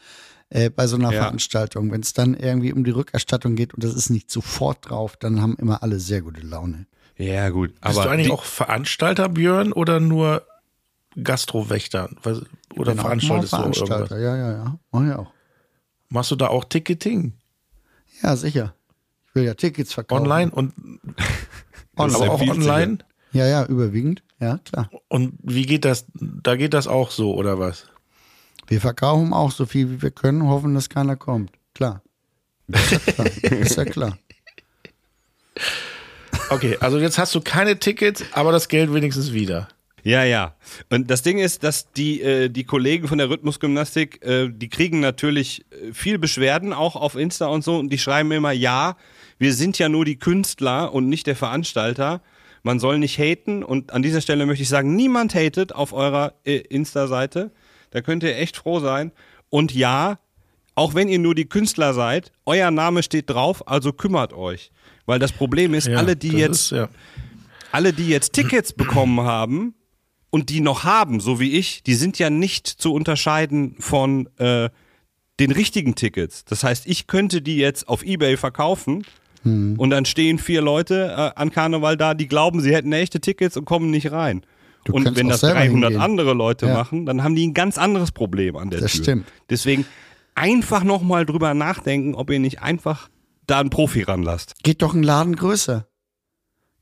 [0.50, 1.24] äh, bei so einer Ja.
[1.24, 1.92] Veranstaltung.
[1.92, 5.42] Wenn es dann irgendwie um die Rückerstattung geht und das ist nicht sofort drauf, dann
[5.42, 6.88] haben immer alle sehr gute Laune.
[7.18, 7.72] ja, gut.
[7.74, 10.44] Bist aber du eigentlich die, auch Veranstalter, Björn, oder nur
[11.24, 12.10] Gastrowächter?
[12.24, 12.44] Was-
[12.76, 14.22] Oder auch veranstaltest du Veranstalter, irgendwas?
[14.22, 14.80] ja, ja, ja.
[14.92, 15.32] Mach ich auch.
[16.10, 17.34] Machst du da auch Ticketing?
[18.24, 18.74] Ja, sicher.
[19.28, 20.24] Ich will ja Tickets verkaufen.
[20.24, 20.74] Online und
[21.96, 23.00] Das aber auch online?
[23.34, 24.24] Ja, ja, überwiegend.
[24.40, 24.90] Ja, klar.
[25.08, 26.06] Und wie geht das?
[26.14, 27.88] Da geht das auch so, oder was?
[28.68, 31.52] Wir verkaufen auch so viel, wie wir können, hoffen, dass keiner kommt.
[31.74, 32.02] Klar.
[32.68, 33.28] Ist ja klar.
[33.52, 34.18] ist ja klar.
[36.50, 39.68] Okay, also jetzt hast du keine Tickets, aber das Geld wenigstens wieder.
[40.08, 40.56] Ja, ja.
[40.90, 45.02] Und das Ding ist, dass die, äh, die Kollegen von der Rhythmusgymnastik, äh, die kriegen
[45.02, 48.96] natürlich äh, viel Beschwerden auch auf Insta und so und die schreiben immer, ja,
[49.38, 52.22] wir sind ja nur die Künstler und nicht der Veranstalter.
[52.64, 56.36] Man soll nicht haten und an dieser Stelle möchte ich sagen, niemand hatet auf eurer
[56.46, 57.52] äh, Insta-Seite.
[57.92, 59.12] Da könnt ihr echt froh sein.
[59.50, 60.20] Und ja,
[60.74, 64.72] auch wenn ihr nur die Künstler seid, euer Name steht drauf, also kümmert euch.
[65.06, 66.88] Weil das Problem ist, Ja, alle, die jetzt Ist, ja.
[67.74, 69.74] alle, die jetzt Tickets bekommen haben
[70.30, 74.70] und die noch haben, so wie ich, die sind ja nicht zu unterscheiden von äh,
[75.40, 76.44] den richtigen Tickets.
[76.46, 79.06] Das heißt, ich könnte die jetzt auf Ebay verkaufen
[79.44, 83.56] und dann stehen vier Leute äh, an Karneval da, die glauben, sie hätten echte Tickets
[83.56, 84.42] und kommen nicht rein.
[84.84, 86.02] Du und wenn das selber 300 hingehen.
[86.02, 86.74] andere Leute Ja.
[86.74, 89.04] machen, dann haben die ein ganz anderes Problem an der Das Tür.
[89.04, 89.26] stimmt.
[89.50, 89.86] Deswegen
[90.36, 93.08] einfach nochmal drüber nachdenken, ob ihr nicht einfach
[93.46, 94.56] da einen Profi ranlasst.
[94.64, 95.88] Geht doch ein Laden größer.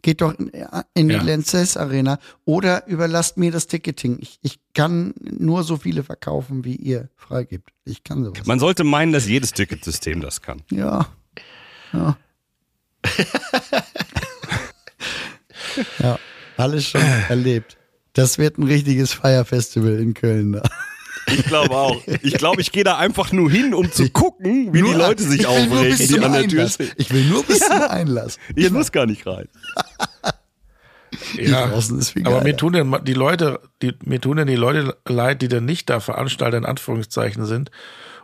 [0.05, 0.51] Geht doch in,
[0.93, 1.23] in die Ja.
[1.23, 4.19] Lanxess Arena oder überlasst mir das Ticketing.
[4.21, 7.71] Ich, ich kann nur so viele verkaufen, wie ihr freigibt.
[7.85, 8.45] Ich kann sowas.
[8.45, 10.61] Man sollte meinen, dass jedes Ticketsystem das kann.
[10.69, 11.07] Ja.
[11.91, 12.17] Ja.
[15.97, 16.19] ja,
[16.55, 17.75] alles schon erlebt.
[18.13, 20.61] Das wird ein richtiges Feierfestival in Köln da.
[21.27, 22.01] Ich glaube auch.
[22.21, 25.23] Ich glaube, ich gehe da einfach nur hin, um zu gucken, wie die Nur- Leute
[25.23, 26.73] sich ich will nur aufregen, bis die an der Tür Einlass.
[26.75, 26.91] stehen.
[26.97, 28.37] Ich will nur bis zum Einlass.
[28.55, 29.47] Ich muss gar nicht rein.
[31.37, 34.55] Ja, draußen ist viel aber mir tun denn die Leute, die, mir tun denn die
[34.55, 37.71] Leute leid, die dann nicht da Veranstalter in Anführungszeichen sind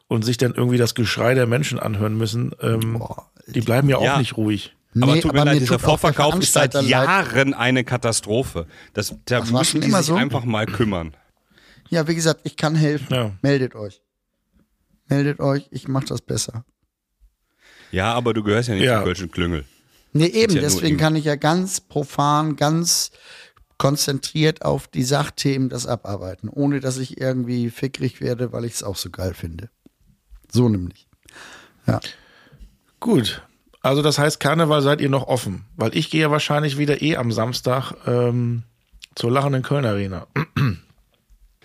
[0.08, 2.52] und sich dann irgendwie das Geschrei der Menschen anhören müssen.
[2.62, 4.18] Ähm, Boah, die bleiben ja auch Ja.
[4.20, 4.76] nicht ruhig.
[5.02, 6.74] Aber Nee, tut mir aber leid, dieser auch Vorverkauf ist seit.
[6.84, 8.68] Jahren eine Katastrophe.
[8.94, 10.16] Das, da war müssen die immer sich so?
[10.16, 11.14] einfach mal kümmern.
[11.92, 13.14] Ja, wie gesagt, ich kann helfen.
[13.14, 13.32] Ja.
[13.42, 14.02] Meldet euch.
[15.08, 16.64] Meldet euch, ich mach das besser.
[17.92, 18.96] Ja, aber du gehörst ja nicht Ja.
[18.98, 19.66] zum Kölschen Klüngel.
[20.14, 23.12] Nee, eben, ja deswegen kann ich ja ganz profan, ganz
[23.78, 28.84] konzentriert auf die Sachthemen das abarbeiten, ohne dass ich irgendwie fickrig werde, weil ich es
[28.84, 29.70] auch so geil finde.
[30.50, 31.08] So nämlich.
[31.88, 32.00] Ja.
[33.02, 33.42] Gut.
[33.82, 37.18] Also das heißt, Karneval seid ihr noch offen, weil ich gehe ja wahrscheinlich wieder eh
[37.18, 38.64] am Samstag ähm,
[39.16, 40.28] zur lachenden Köln Arena.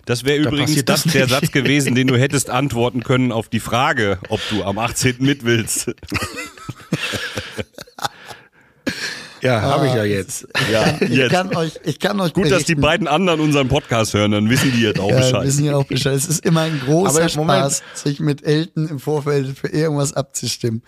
[0.07, 1.27] Das wäre Da übrigens das das der.
[1.27, 5.17] Satz gewesen, den du hättest antworten können auf die Frage, ob du am 18.
[5.19, 5.93] mit willst.
[9.39, 10.47] Ja, habe ich ja jetzt.
[10.71, 11.31] Ja, Ich jetzt.
[11.31, 14.49] kann euch, ich kann euch Gut, dass die berichten, beiden anderen unseren Podcast hören, dann
[14.49, 15.43] wissen die jetzt auch ja, Bescheid.
[15.45, 16.15] wissen ja auch Bescheid.
[16.15, 17.29] Es ist immer ein großer.
[17.29, 20.81] Spaß, sich mit Elton im Vorfeld für irgendwas abzustimmen.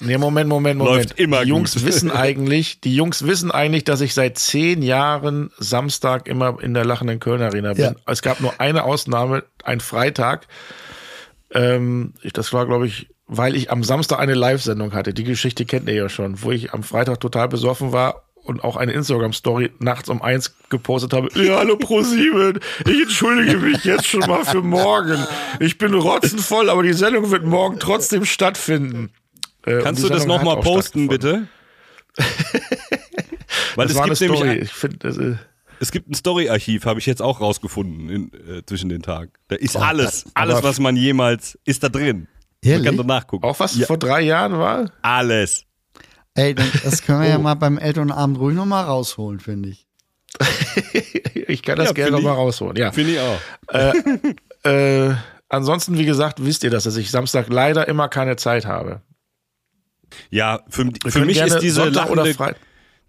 [0.00, 0.96] Nee, Moment, Moment, Moment.
[0.96, 1.84] Läuft immer die Jungs gut.
[1.84, 6.84] wissen eigentlich, die Jungs wissen eigentlich, dass ich seit zehn Jahren Samstag immer in der
[6.84, 7.84] lachenden Köln Arena bin.
[7.84, 7.94] Ja.
[8.06, 10.46] Es gab nur eine Ausnahme, ein Freitag.
[11.52, 15.14] Ähm, das war, glaube ich, weil ich am Samstag eine Live-Sendung hatte.
[15.14, 18.76] Die Geschichte kennt ihr ja schon, wo ich am Freitag total besoffen war und auch
[18.76, 21.28] eine Instagram-Story nachts um eins gepostet habe.
[21.34, 25.26] Ja, hallo ProSieben, ich entschuldige mich jetzt schon mal für morgen.
[25.58, 29.10] Ich bin rotzenvoll, aber die Sendung wird morgen trotzdem stattfinden.
[29.66, 31.48] Äh, Kannst du das nochmal posten, bitte?
[33.74, 34.50] Weil Das es gibt nämlich Story.
[34.50, 35.34] ein, Ich finde, das, äh,
[35.80, 39.32] es gibt ein Story-Archiv, habe ich jetzt auch rausgefunden in, äh, zwischen den Tagen.
[39.48, 42.28] Da ist Oh, alles, das- alles, was man jemals, ist da drin.
[42.64, 42.86] Man Ehrlich?
[42.86, 43.44] kann da nachgucken.
[43.44, 44.90] auch was Ja, vor drei Jahren war.
[45.02, 45.64] alles.
[46.34, 47.22] Ey, das können Oh.
[47.22, 49.86] wir ja mal beim Elternabend ruhig nochmal rausholen, finde ich.
[51.48, 52.76] Ich kann das Ja, gerne find noch mal ich- rausholen.
[52.76, 52.90] Ja.
[52.92, 53.40] Finde ich auch.
[54.64, 55.14] Äh,
[55.48, 59.00] ansonsten, wie gesagt, wisst ihr das, dass ich Samstag leider immer keine Zeit habe.
[60.30, 62.56] Ja, für, für mich ist diese Sonntag oder lachende,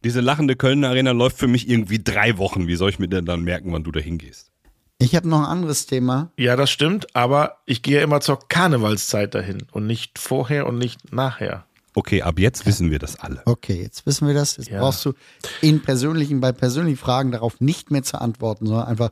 [0.04, 2.68] diese lachende Kölner Arena läuft für mich irgendwie drei Wochen.
[2.68, 4.52] Wie soll ich mir denn dann merken, wann du da hingehst?
[5.00, 6.32] Ich habe noch ein anderes Thema.
[6.38, 10.78] Ja, das stimmt, aber ich gehe ja immer zur Karnevalszeit dahin und nicht vorher und
[10.80, 11.66] nicht nachher.
[11.94, 13.42] Okay, ab jetzt wissen wir das alle.
[13.46, 14.58] Okay, jetzt wissen wir das.
[14.58, 14.80] Jetzt Ja.
[14.80, 15.14] brauchst du
[15.62, 19.10] in persönlichen, bei persönlichen Fragen darauf nicht mehr zu antworten, sondern einfach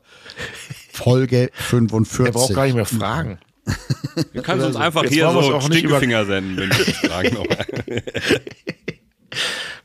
[0.92, 2.26] Folge 45.
[2.26, 3.38] Er braucht gar nicht mehr fragen.
[4.32, 7.36] Du kannst uns einfach Jetzt hier wir so Stinkefinger senden, wenn wir dich fragen.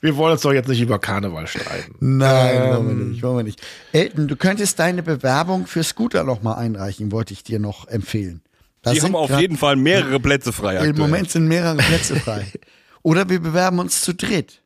[0.04, 1.96] Wir wollen uns doch jetzt nicht über Karneval streiten.
[2.00, 2.70] Nein, Ähm.
[2.72, 3.62] wollen wir nicht, wollen wir nicht.
[3.92, 8.42] Elton, du könntest deine Bewerbung für Scooter noch mal einreichen, wollte ich dir noch empfehlen.
[8.82, 10.78] Da Die sind haben auf jeden Fall mehrere Plätze frei.
[10.78, 10.94] Im aktuell.
[11.08, 12.48] Moment sind mehrere Plätze frei.
[13.04, 14.64] Oder wir bewerben uns zu dritt.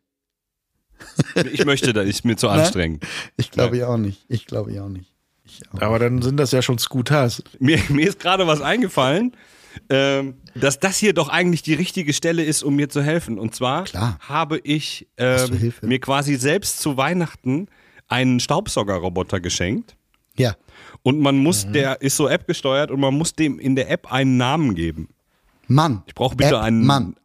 [1.51, 3.03] Ich möchte da, ist mir zu anstrengend.
[3.35, 4.23] Ich glaube ja auch nicht.
[4.29, 5.11] Ich glaube ja auch nicht.
[5.61, 5.81] Ich auch.
[5.81, 7.43] Aber dann sind das ja schon Scooters.
[7.59, 9.35] Mir, mir ist gerade was eingefallen,
[9.89, 13.37] ähm, dass das hier doch eigentlich die richtige Stelle ist, um mir zu helfen.
[13.39, 14.17] Und zwar Klar.
[14.21, 15.85] habe ich ähm, Hilfe?
[15.85, 17.67] mir quasi selbst zu Weihnachten
[18.07, 19.95] einen Staubsaugerroboter geschenkt.
[20.37, 20.55] Ja.
[21.03, 21.43] Und man Mhm.
[21.43, 24.75] muss, der ist so App gesteuert und man muss dem in der App einen Namen
[24.75, 25.09] geben.
[25.67, 26.03] Mann.
[26.05, 27.15] Ich brauche bitte App einen, Mann.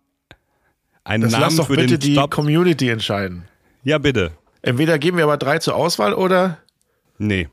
[1.05, 2.31] einen Das Namen lass doch für bitte den die Staub.
[2.31, 3.45] Community entscheiden.
[3.85, 4.33] Ja, bitte.
[4.62, 6.59] Entweder geben wir aber drei zur Auswahl oder
[7.18, 7.49] Nee.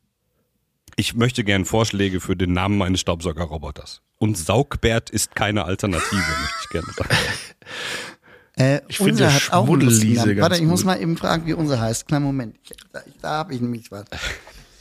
[0.99, 4.01] Ich möchte gern Vorschläge für den Namen meines Staubsaugerroboters.
[4.17, 7.15] Und Saugbert ist keine Alternative, möchte ich gerne sagen.
[8.55, 10.37] Äh, Ich finde unser hat auch einen Namen.
[10.41, 10.87] Warte, ich muss gut.
[10.87, 12.07] mal eben fragen, wie unser heißt.
[12.07, 12.57] Kleinen Moment.
[12.63, 14.05] Ich, da da habe ich nämlich was.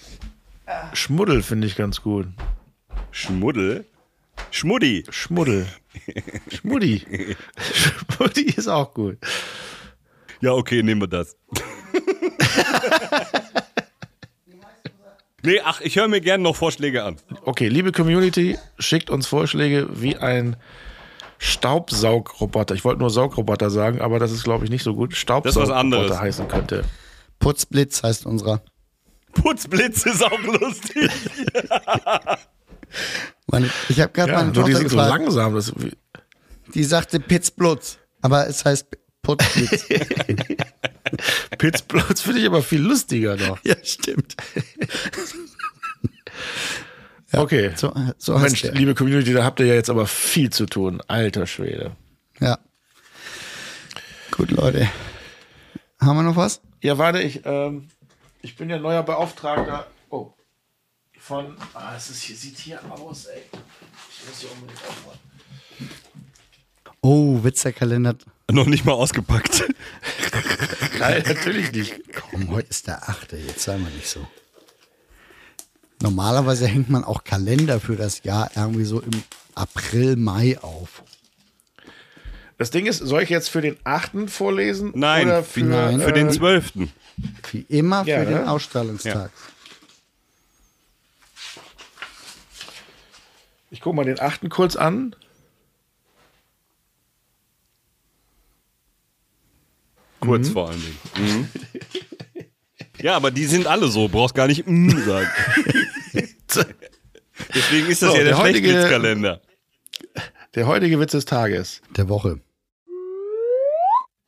[0.94, 2.28] Schmuddel finde ich ganz gut.
[3.10, 3.84] Schmuddel?
[4.50, 5.04] Schmuddi.
[5.10, 5.66] Schmuddel.
[6.50, 7.04] Schmuddi.
[8.16, 9.18] Schmuddi ist auch gut.
[10.40, 11.36] Ja, okay, nehmen wir das.
[15.47, 17.16] Nee, ach, ich höre mir gerne noch Vorschläge an.
[17.42, 20.57] Okay, liebe Community, schickt uns Vorschläge, wie ein
[21.38, 25.18] Staubsaugroboter, ich wollte nur Saugroboter sagen, aber das ist, glaube ich, nicht so gut, was
[25.18, 26.18] Staubsaugroboter anderes.
[26.18, 26.84] heißen könnte.
[27.38, 28.62] Putzblitz heißt unserer.
[29.34, 31.11] Putzblitz ist auch lustig.
[33.47, 35.55] Meine, ich habe gerade Ja, meine nur die Tochter sind so langsam.
[35.55, 35.72] Das,
[36.74, 37.99] die sagte Pitzblutz.
[38.22, 38.86] Aber es heißt
[39.22, 39.86] Putzblitz.
[41.59, 43.59] Pitzblutz finde ich aber viel lustiger noch.
[43.64, 44.36] ja, stimmt.
[47.32, 47.72] Okay.
[47.76, 51.02] So, so Mensch, liebe Community, da habt ihr ja jetzt aber viel zu tun.
[51.07, 51.92] Alter Schwede.
[52.40, 52.59] Ja.
[54.30, 54.88] Gut, Leute.
[56.00, 56.61] Haben wir noch was?
[56.82, 57.88] Ja, warte, ich, ähm,
[58.42, 59.86] ich bin ja neuer Beauftragter.
[60.11, 60.32] Oh.
[61.18, 61.57] Von.
[61.74, 63.42] Ah, es ist hier, sieht hier aus, ey.
[63.52, 65.20] Ich muss hier unbedingt aufmachen.
[67.00, 68.16] Oh, Witzerkalender.
[68.51, 69.64] Noch nicht mal ausgepackt.
[70.99, 71.94] Nein, natürlich nicht.
[72.14, 73.36] Komm, heute ist der achte.
[73.36, 74.26] Jetzt sei mal nicht so.
[76.03, 79.22] Normalerweise hängt man auch Kalender für das Jahr irgendwie so im
[79.55, 81.03] April, Mai auf.
[82.59, 84.30] Das Ding ist, soll ich jetzt für den 8.
[84.30, 84.92] vorlesen?
[84.94, 86.01] Nein, oder für, Nein.
[86.01, 86.72] Für den äh, 12.
[87.51, 88.51] Wie immer Ja, für den ne?
[88.51, 89.30] Ausstellungstag.
[93.70, 94.49] Ich gucke mal den 8.
[94.49, 95.14] kurz an.
[100.26, 100.98] Kurz vor allen Dingen.
[101.16, 101.48] Mhm.
[103.00, 105.28] Ja, aber die sind alle so, brauchst gar nicht mm sagen.
[107.54, 109.40] Deswegen ist das So, ja der, der heutige- Schlechtwitzkalender.
[110.54, 111.82] Der heutige Witz des Tages.
[111.96, 112.40] Der Woche.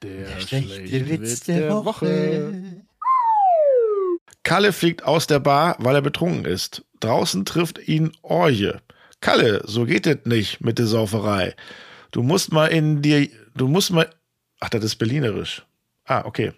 [0.03, 2.82] Der, schlechte Witz der Woche.
[4.42, 6.84] Kalle fliegt aus der Bar, weil er betrunken ist.
[7.01, 8.80] Draußen trifft ihn Orje.
[9.20, 11.55] Kalle, so geht es nicht mit der Sauferei.
[12.12, 14.09] Du musst mal in dir, du musst mal,
[14.61, 15.64] ach, das ist berlinerisch.
[16.11, 16.53] Ah, okay.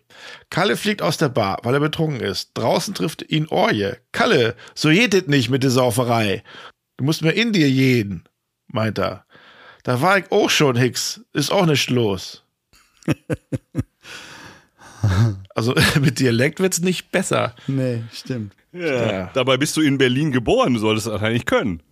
[0.48, 2.52] Kalle fliegt aus der Bar, weil er betrunken ist.
[2.54, 3.98] Draußen trifft ihn Orje.
[4.12, 6.44] Kalle, so es nicht mit der Sauferei.
[6.96, 8.28] Du musst mal in dir jeden,
[8.68, 9.24] meint er.
[9.82, 11.22] Da war ich auch schon, Hicks.
[11.32, 12.44] Ist auch nicht los.
[15.54, 17.54] Also mit Dialekt wird's nicht besser.
[17.66, 18.54] Nee, stimmt.
[18.72, 19.30] Ja.
[19.34, 21.82] Dabei bist du in Berlin geboren, du solltest das eigentlich können.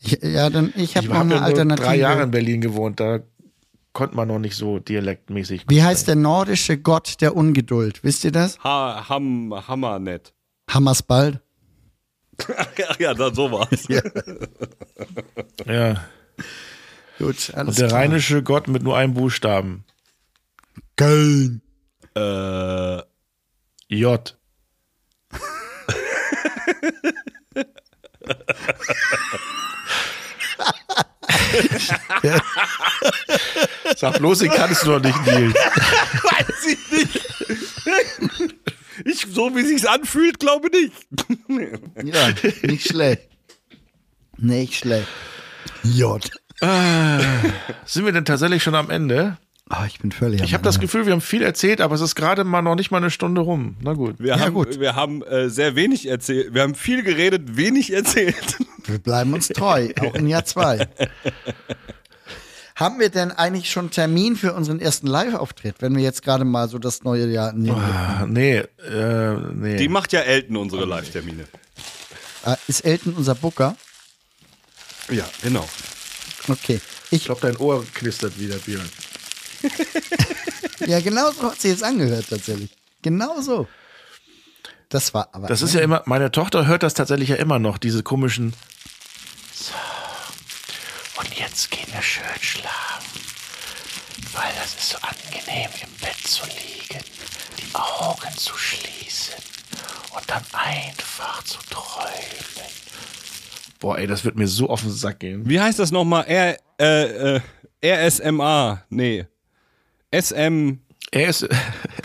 [0.00, 1.86] Ich, ja, dann ich habe Ich noch habe eine ja nur Alternative.
[1.86, 3.20] drei Jahre in Berlin gewohnt, da
[3.92, 5.64] konnte man noch nicht so dialektmäßig.
[5.68, 8.02] Wie heißt der nordische Gott der Ungeduld?
[8.04, 8.58] Wisst ihr das?
[8.64, 10.32] Ha, ham, hammer nett.
[10.68, 11.40] Hammersbald.
[12.56, 12.68] Ach
[12.98, 13.86] ja, dann so war's.
[15.66, 16.04] Ja.
[17.18, 18.00] Gut, alles Und der klar.
[18.00, 19.84] rheinische Gott mit nur einem Buchstaben.
[20.96, 21.60] Köln.
[22.14, 23.02] Äh,
[23.88, 24.36] J.
[33.96, 35.54] Sag bloß, ich kann es noch nicht, Nils.
[36.22, 37.20] weiß ich nicht.
[39.04, 40.92] Ich, so wie sich's anfühlt, glaube nicht.
[42.04, 42.28] Ja,
[42.62, 43.22] nicht schlecht.
[44.36, 45.08] Nicht schlecht.
[45.82, 46.30] J.
[47.84, 49.38] Sind wir denn tatsächlich schon am Ende?
[49.72, 52.16] Oh, ich bin völlig Ich habe das Gefühl, wir haben viel erzählt, aber es ist
[52.16, 53.76] gerade mal noch nicht mal eine Stunde rum.
[53.80, 54.16] Na gut.
[54.18, 54.80] Wir Ja, haben, gut.
[54.80, 56.52] Wir haben äh, sehr wenig erzählt.
[56.52, 58.58] Wir haben viel geredet, wenig erzählt.
[58.86, 60.88] Wir bleiben uns treu, auch in Jahr zwei.
[62.74, 66.66] Haben wir denn eigentlich schon Termin für unseren ersten Live-Auftritt, wenn wir jetzt gerade mal
[66.66, 67.76] so das neue Jahr nehmen?
[67.76, 69.76] Ah, nee, äh, nee.
[69.76, 71.44] Die macht ja Elton unsere Live-Termine.
[72.46, 73.76] Äh, ist Elton unser Booker?
[75.10, 75.68] Ja, genau.
[76.48, 76.80] Okay.
[77.10, 78.88] ich Ich, glaube, dein Ohr knistert wieder, Björn.
[80.86, 82.70] Ja, genau so hat sie jetzt angehört tatsächlich.
[83.02, 83.66] Genau so.
[84.88, 85.46] Das war aber.
[85.46, 88.54] Das ist ja immer, meine Tochter hört das tatsächlich ja immer noch, diese komischen.
[89.54, 89.72] So.
[91.20, 93.20] Und jetzt gehen wir schön schlafen.
[94.32, 97.04] Weil das ist so angenehm, im Bett zu liegen,
[97.58, 99.34] die Augen zu schließen
[100.14, 102.70] und dann einfach zu träumen.
[103.80, 105.48] Boah, ey, das wird mir so auf den Sack gehen.
[105.48, 106.24] Wie heißt das nochmal?
[106.26, 107.40] R, äh, äh,
[107.82, 108.82] RSMA.
[108.90, 109.26] Nee.
[110.12, 110.78] SM.
[111.12, 111.48] Er ist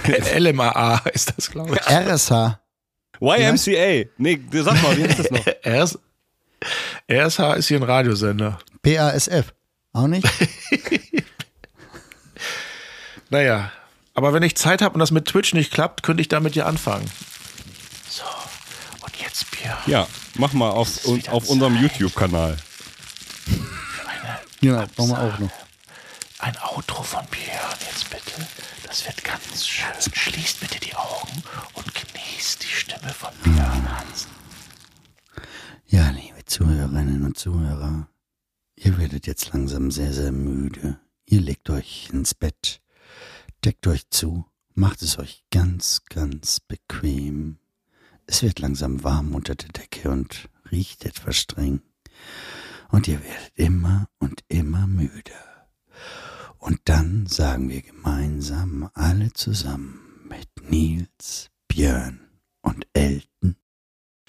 [0.38, 1.82] LMAA ist das, glaube ich.
[1.82, 2.60] RSH.
[3.20, 4.10] YMCA.
[4.18, 5.45] Nee, sag mal, wie heißt das noch?
[5.66, 5.99] RS,
[7.10, 8.60] RSH ist hier ein Radiosender.
[8.82, 9.53] PASF.
[9.93, 10.28] Auch nicht?
[13.30, 13.72] Naja,
[14.14, 16.68] aber wenn ich Zeit habe und das mit Twitch nicht klappt, könnte ich damit ja
[16.68, 17.10] anfangen.
[18.08, 18.24] So,
[19.03, 19.78] und jetzt Björn.
[19.88, 21.76] Ja, mach mal auf, ist auf unserem.
[21.76, 22.56] YouTube-Kanal.
[24.62, 25.64] Genau, brauchen wir auch noch.
[26.40, 28.46] Ein Outro von Björn jetzt bitte.
[28.86, 29.88] Das wird ganz schön.
[30.14, 34.32] Schließt bitte die Augen und genießt die Stimme von Björn Hansen.
[35.88, 38.10] Ja, liebe Zuhörerinnen und Zuhörer,
[38.76, 41.00] ihr werdet jetzt langsam sehr, sehr müde.
[41.26, 42.82] Ihr legt euch ins Bett,
[43.64, 47.60] deckt euch zu, macht es euch ganz, ganz bequem.
[48.28, 51.82] Es wird langsam warm unter der Decke und riecht etwas streng.
[52.90, 55.34] Und ihr werdet immer und immer müder.
[56.66, 62.20] Und dann sagen wir gemeinsam alle zusammen mit Nils, Björn
[62.63, 63.55] und Elton.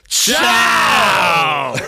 [0.07, 1.79] Ciao!